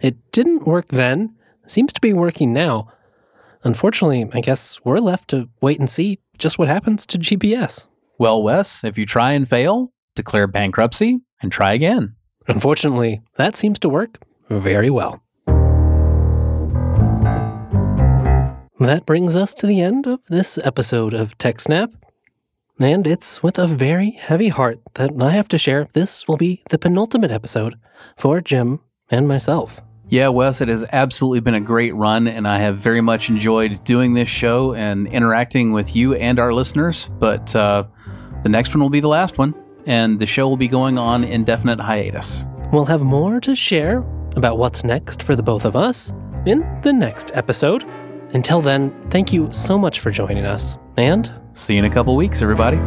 It 0.00 0.16
didn't 0.32 0.66
work 0.66 0.88
then, 0.88 1.34
Seems 1.66 1.92
to 1.92 2.00
be 2.00 2.12
working 2.12 2.52
now. 2.52 2.90
unfortunately, 3.62 4.28
I 4.32 4.40
guess 4.40 4.80
we're 4.84 4.98
left 4.98 5.28
to 5.30 5.48
wait 5.60 5.78
and 5.78 5.88
see 5.88 6.18
just 6.36 6.58
what 6.58 6.66
happens 6.66 7.06
to 7.06 7.18
GPS. 7.18 7.86
Well, 8.18 8.42
Wes, 8.42 8.82
if 8.82 8.98
you 8.98 9.06
try 9.06 9.34
and 9.34 9.48
fail, 9.48 9.92
declare 10.16 10.48
bankruptcy 10.48 11.20
and 11.40 11.52
try 11.52 11.72
again. 11.74 12.14
Unfortunately, 12.48 13.20
that 13.36 13.54
seems 13.54 13.78
to 13.80 13.88
work 13.88 14.18
very 14.48 14.90
well. 14.90 15.22
That 18.80 19.04
brings 19.04 19.36
us 19.36 19.52
to 19.54 19.66
the 19.66 19.82
end 19.82 20.06
of 20.06 20.20
this 20.30 20.56
episode 20.56 21.12
of 21.12 21.36
TechSnap. 21.36 21.92
And 22.80 23.06
it's 23.06 23.42
with 23.42 23.58
a 23.58 23.66
very 23.66 24.12
heavy 24.12 24.48
heart 24.48 24.80
that 24.94 25.10
I 25.20 25.32
have 25.32 25.48
to 25.48 25.58
share 25.58 25.86
this 25.92 26.26
will 26.26 26.38
be 26.38 26.62
the 26.70 26.78
penultimate 26.78 27.30
episode 27.30 27.74
for 28.16 28.40
Jim 28.40 28.80
and 29.10 29.28
myself. 29.28 29.82
Yeah, 30.08 30.28
Wes, 30.28 30.62
it 30.62 30.68
has 30.68 30.86
absolutely 30.92 31.40
been 31.40 31.52
a 31.52 31.60
great 31.60 31.94
run, 31.94 32.26
and 32.26 32.48
I 32.48 32.56
have 32.60 32.78
very 32.78 33.02
much 33.02 33.28
enjoyed 33.28 33.84
doing 33.84 34.14
this 34.14 34.30
show 34.30 34.72
and 34.72 35.06
interacting 35.08 35.72
with 35.72 35.94
you 35.94 36.14
and 36.14 36.38
our 36.38 36.54
listeners. 36.54 37.10
But 37.18 37.54
uh, 37.54 37.84
the 38.42 38.48
next 38.48 38.74
one 38.74 38.80
will 38.80 38.88
be 38.88 39.00
the 39.00 39.08
last 39.08 39.36
one, 39.36 39.54
and 39.84 40.18
the 40.18 40.26
show 40.26 40.48
will 40.48 40.56
be 40.56 40.68
going 40.68 40.96
on 40.96 41.22
indefinite 41.22 41.80
hiatus. 41.80 42.46
We'll 42.72 42.86
have 42.86 43.02
more 43.02 43.40
to 43.40 43.54
share 43.54 43.98
about 44.36 44.56
what's 44.56 44.84
next 44.84 45.22
for 45.22 45.36
the 45.36 45.42
both 45.42 45.66
of 45.66 45.76
us 45.76 46.14
in 46.46 46.60
the 46.80 46.94
next 46.94 47.30
episode. 47.34 47.84
Until 48.32 48.60
then, 48.60 48.90
thank 49.10 49.32
you 49.32 49.50
so 49.52 49.76
much 49.76 50.00
for 50.00 50.10
joining 50.10 50.44
us, 50.44 50.78
and 50.96 51.32
See 51.52 51.74
you 51.74 51.80
in 51.80 51.84
a 51.84 51.90
couple 51.90 52.14
weeks, 52.16 52.42
everybody. 52.42 52.78